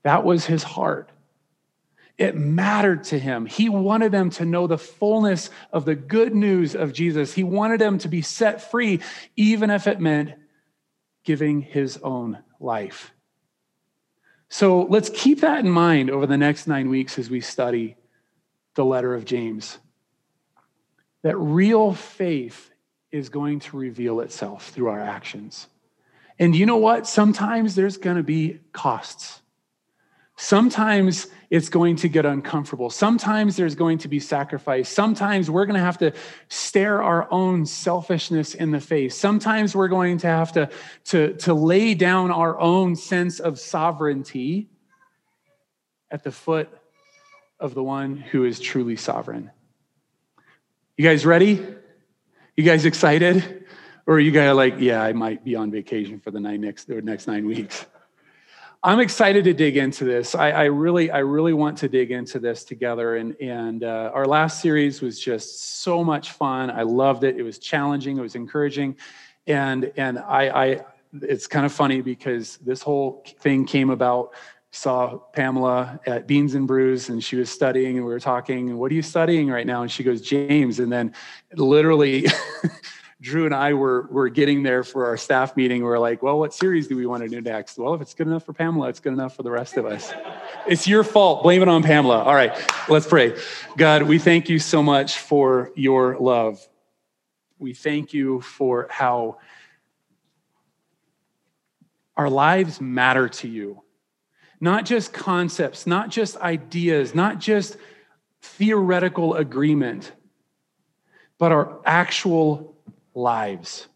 That 0.03 0.23
was 0.23 0.45
his 0.45 0.63
heart. 0.63 1.11
It 2.17 2.35
mattered 2.35 3.03
to 3.05 3.19
him. 3.19 3.45
He 3.45 3.69
wanted 3.69 4.11
them 4.11 4.31
to 4.31 4.45
know 4.45 4.65
the 4.65 4.77
fullness 4.77 5.51
of 5.71 5.85
the 5.85 5.95
good 5.95 6.33
news 6.33 6.75
of 6.75 6.91
Jesus. 6.91 7.33
He 7.33 7.43
wanted 7.43 7.79
them 7.79 7.99
to 7.99 8.07
be 8.07 8.23
set 8.23 8.71
free, 8.71 9.01
even 9.35 9.69
if 9.69 9.85
it 9.85 9.99
meant 9.99 10.33
giving 11.23 11.61
his 11.61 11.97
own 11.97 12.39
life. 12.59 13.11
So 14.49 14.83
let's 14.83 15.11
keep 15.13 15.41
that 15.41 15.59
in 15.59 15.69
mind 15.69 16.09
over 16.09 16.25
the 16.25 16.37
next 16.37 16.67
nine 16.67 16.89
weeks 16.89 17.19
as 17.19 17.29
we 17.29 17.41
study 17.41 17.97
the 18.75 18.85
letter 18.85 19.13
of 19.13 19.25
James. 19.25 19.77
That 21.21 21.37
real 21.37 21.93
faith 21.93 22.71
is 23.11 23.29
going 23.29 23.59
to 23.59 23.77
reveal 23.77 24.21
itself 24.21 24.69
through 24.69 24.87
our 24.87 25.01
actions. 25.01 25.67
And 26.39 26.55
you 26.55 26.65
know 26.65 26.77
what? 26.77 27.07
Sometimes 27.07 27.75
there's 27.75 27.97
going 27.97 28.17
to 28.17 28.23
be 28.23 28.59
costs. 28.71 29.41
Sometimes 30.39 31.27
it's 31.49 31.67
going 31.67 31.95
to 31.95 32.07
get 32.07 32.23
uncomfortable. 32.23 32.91
Sometimes 32.91 33.55
there's 33.55 33.73
going 33.73 33.97
to 33.97 34.07
be 34.07 34.19
sacrifice. 34.19 34.87
Sometimes 34.87 35.49
we're 35.49 35.65
going 35.65 35.79
to 35.79 35.83
have 35.83 35.97
to 35.97 36.13
stare 36.47 37.01
our 37.01 37.27
own 37.31 37.65
selfishness 37.65 38.53
in 38.53 38.69
the 38.69 38.79
face. 38.79 39.17
Sometimes 39.17 39.75
we're 39.75 39.87
going 39.87 40.19
to 40.19 40.27
have 40.27 40.51
to, 40.51 40.69
to, 41.05 41.33
to 41.37 41.55
lay 41.55 41.95
down 41.95 42.29
our 42.29 42.59
own 42.59 42.95
sense 42.95 43.39
of 43.39 43.59
sovereignty 43.59 44.69
at 46.11 46.23
the 46.23 46.31
foot 46.31 46.69
of 47.59 47.73
the 47.73 47.83
one 47.83 48.17
who 48.17 48.45
is 48.45 48.59
truly 48.59 48.95
sovereign. 48.95 49.49
You 50.97 51.03
guys 51.03 51.25
ready? 51.25 51.65
You 52.55 52.63
guys 52.63 52.85
excited? 52.85 53.65
Or 54.05 54.19
you 54.19 54.31
guys 54.31 54.55
like, 54.55 54.75
yeah, 54.77 55.01
I 55.01 55.13
might 55.13 55.43
be 55.43 55.55
on 55.55 55.71
vacation 55.71 56.19
for 56.19 56.29
the 56.29 56.39
nine 56.39 56.61
next, 56.61 56.89
or 56.91 57.01
next 57.01 57.25
nine 57.25 57.47
weeks? 57.47 57.87
I'm 58.83 58.99
excited 58.99 59.43
to 59.45 59.53
dig 59.53 59.75
into 59.77 60.05
this. 60.05 60.35
I, 60.35 60.51
I, 60.51 60.63
really, 60.65 61.09
I 61.09 61.19
really 61.19 61.53
want 61.53 61.77
to 61.79 61.89
dig 61.89 62.11
into 62.11 62.39
this 62.39 62.63
together. 62.63 63.15
And 63.15 63.35
and 63.41 63.83
uh, 63.83 64.11
our 64.13 64.25
last 64.25 64.61
series 64.61 65.01
was 65.01 65.19
just 65.19 65.81
so 65.81 66.03
much 66.03 66.31
fun. 66.31 66.69
I 66.69 66.83
loved 66.83 67.23
it. 67.23 67.37
It 67.37 67.43
was 67.43 67.57
challenging. 67.57 68.17
It 68.17 68.21
was 68.21 68.35
encouraging, 68.35 68.95
and 69.47 69.91
and 69.97 70.19
I, 70.19 70.49
I 70.49 70.85
it's 71.21 71.47
kind 71.47 71.65
of 71.65 71.71
funny 71.71 72.01
because 72.01 72.57
this 72.57 72.81
whole 72.81 73.23
thing 73.39 73.65
came 73.65 73.89
about. 73.89 74.33
Saw 74.71 75.17
Pamela 75.33 75.99
at 76.05 76.27
Beans 76.27 76.53
and 76.53 76.67
Brews, 76.67 77.09
and 77.09 77.23
she 77.23 77.35
was 77.37 77.49
studying, 77.49 77.97
and 77.97 78.05
we 78.05 78.11
were 78.11 78.19
talking. 78.19 78.77
What 78.77 78.91
are 78.91 78.95
you 78.95 79.01
studying 79.01 79.49
right 79.49 79.65
now? 79.65 79.81
And 79.81 79.89
she 79.89 80.03
goes, 80.03 80.21
James. 80.21 80.79
And 80.79 80.91
then, 80.91 81.13
literally. 81.55 82.27
Drew 83.19 83.45
and 83.45 83.55
I 83.55 83.73
were 83.73 84.07
were 84.11 84.29
getting 84.29 84.61
there 84.61 84.83
for 84.83 85.07
our 85.07 85.17
staff 85.17 85.57
meeting. 85.57 85.81
We 85.83 85.89
are 85.89 85.97
like, 85.97 86.21
well, 86.21 86.37
what 86.37 86.53
series 86.53 86.87
do 86.87 86.95
we 86.95 87.07
want 87.07 87.23
to 87.23 87.29
do 87.29 87.41
next? 87.41 87.77
Well, 87.79 87.95
if 87.95 88.01
it's 88.01 88.13
good 88.13 88.27
enough 88.27 88.45
for 88.45 88.53
Pamela, 88.53 88.89
it's 88.89 88.99
good 88.99 89.13
enough 89.13 89.35
for 89.35 89.41
the 89.41 89.49
rest 89.49 89.75
of 89.77 89.87
us. 89.87 90.13
it's 90.67 90.87
your 90.87 91.03
fault. 91.03 91.41
Blame 91.41 91.63
it 91.63 91.67
on 91.67 91.81
Pamela. 91.81 92.23
All 92.23 92.35
right, 92.35 92.55
let's 92.89 93.07
pray. 93.07 93.35
God, 93.75 94.03
we 94.03 94.19
thank 94.19 94.49
you 94.49 94.59
so 94.59 94.83
much 94.83 95.17
for 95.17 95.71
your 95.75 96.17
love. 96.19 96.59
We 97.57 97.73
thank 97.73 98.13
you 98.13 98.41
for 98.41 98.87
how 98.91 99.39
our 102.15 102.29
lives 102.29 102.79
matter 102.79 103.29
to 103.29 103.47
you. 103.47 103.81
not 104.59 104.85
just 104.85 105.13
concepts, 105.13 105.85
not 105.85 106.09
just 106.09 106.37
ideas, 106.37 107.13
not 107.13 107.39
just 107.39 107.77
theoretical 108.41 109.35
agreement, 109.35 110.11
but 111.37 111.51
our 111.51 111.79
actual 111.85 112.76
lives. 113.17 113.87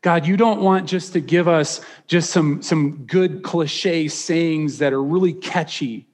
God, 0.00 0.26
you 0.26 0.36
don't 0.36 0.62
want 0.62 0.88
just 0.88 1.12
to 1.12 1.20
give 1.20 1.46
us 1.46 1.80
just 2.08 2.30
some, 2.30 2.60
some 2.62 3.04
good 3.06 3.42
cliche 3.44 4.08
sayings 4.08 4.78
that 4.78 4.92
are 4.92 5.02
really 5.02 5.32
catchy. 5.32 6.08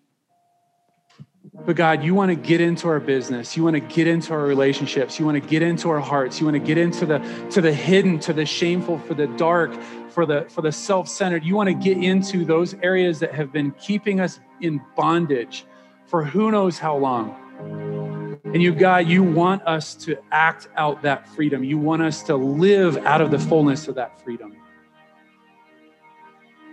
But 1.64 1.76
God, 1.76 2.04
you 2.04 2.14
want 2.14 2.30
to 2.30 2.34
get 2.34 2.60
into 2.60 2.86
our 2.88 3.00
business. 3.00 3.56
You 3.56 3.64
want 3.64 3.74
to 3.74 3.80
get 3.80 4.06
into 4.06 4.32
our 4.34 4.42
relationships. 4.42 5.18
You 5.18 5.24
want 5.24 5.42
to 5.42 5.48
get 5.48 5.62
into 5.62 5.88
our 5.88 6.00
hearts. 6.00 6.38
You 6.38 6.46
want 6.46 6.56
to 6.56 6.64
get 6.64 6.76
into 6.76 7.06
the 7.06 7.18
to 7.50 7.60
the 7.60 7.72
hidden, 7.72 8.18
to 8.20 8.32
the 8.32 8.44
shameful, 8.44 8.98
for 8.98 9.14
the 9.14 9.26
dark, 9.26 9.74
for 10.10 10.24
the 10.24 10.46
for 10.50 10.60
the 10.62 10.70
self-centered. 10.70 11.42
You 11.42 11.56
want 11.56 11.68
to 11.68 11.74
get 11.74 11.96
into 11.96 12.44
those 12.44 12.74
areas 12.82 13.18
that 13.20 13.34
have 13.34 13.52
been 13.52 13.72
keeping 13.72 14.20
us 14.20 14.38
in 14.60 14.80
bondage 14.96 15.64
for 16.06 16.22
who 16.24 16.50
knows 16.50 16.78
how 16.78 16.96
long. 16.96 18.07
And 18.44 18.62
you, 18.62 18.74
God, 18.74 19.06
you 19.06 19.22
want 19.22 19.62
us 19.62 19.94
to 19.96 20.18
act 20.30 20.68
out 20.76 21.02
that 21.02 21.28
freedom. 21.28 21.62
You 21.64 21.78
want 21.78 22.02
us 22.02 22.22
to 22.24 22.36
live 22.36 22.96
out 22.98 23.20
of 23.20 23.30
the 23.30 23.38
fullness 23.38 23.88
of 23.88 23.94
that 23.96 24.22
freedom. 24.22 24.56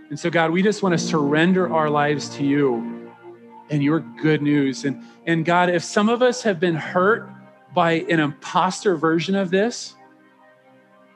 And 0.10 0.20
so, 0.20 0.30
God, 0.30 0.52
we 0.52 0.62
just 0.62 0.84
want 0.84 0.94
to 0.94 1.00
surrender 1.00 1.74
our 1.74 1.90
lives 1.90 2.30
to 2.38 2.46
you 2.46 3.12
and 3.70 3.84
your 3.84 4.00
good 4.00 4.42
news. 4.42 4.86
And, 4.86 5.04
and 5.26 5.44
God, 5.44 5.70
if 5.70 5.84
some 5.84 6.10
of 6.10 6.22
us 6.22 6.44
have 6.44 6.60
been 6.60 6.76
hurt 6.76 7.30
by 7.74 7.94
an 8.10 8.20
imposter 8.20 8.96
version 8.96 9.36
of 9.36 9.50
this, 9.50 9.96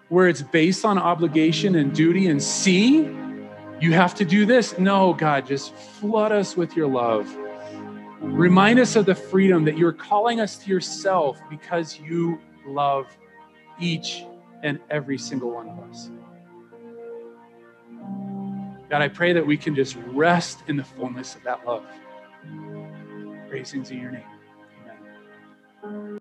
where 0.09 0.27
it's 0.27 0.41
based 0.41 0.85
on 0.85 0.97
obligation 0.97 1.75
and 1.75 1.93
duty 1.93 2.27
and 2.27 2.41
see, 2.41 3.01
you 3.79 3.93
have 3.93 4.15
to 4.15 4.25
do 4.25 4.45
this. 4.45 4.77
No, 4.77 5.13
God, 5.13 5.45
just 5.45 5.73
flood 5.73 6.31
us 6.31 6.57
with 6.57 6.75
your 6.75 6.87
love. 6.87 7.33
Remind 8.21 8.79
us 8.79 8.95
of 8.95 9.05
the 9.05 9.15
freedom 9.15 9.65
that 9.65 9.77
you're 9.77 9.93
calling 9.93 10.39
us 10.39 10.57
to 10.57 10.69
yourself 10.69 11.39
because 11.49 11.99
you 11.99 12.39
love 12.65 13.07
each 13.79 14.23
and 14.63 14.79
every 14.89 15.17
single 15.17 15.51
one 15.51 15.69
of 15.69 15.79
us. 15.89 16.09
God, 18.89 19.01
I 19.01 19.07
pray 19.07 19.33
that 19.33 19.45
we 19.45 19.55
can 19.55 19.75
just 19.75 19.95
rest 20.07 20.63
in 20.67 20.75
the 20.75 20.83
fullness 20.83 21.35
of 21.35 21.43
that 21.43 21.65
love. 21.65 21.85
Praising 23.47 23.85
in 23.85 23.99
your 23.99 24.11
name. 24.11 24.23
Amen. 25.83 26.19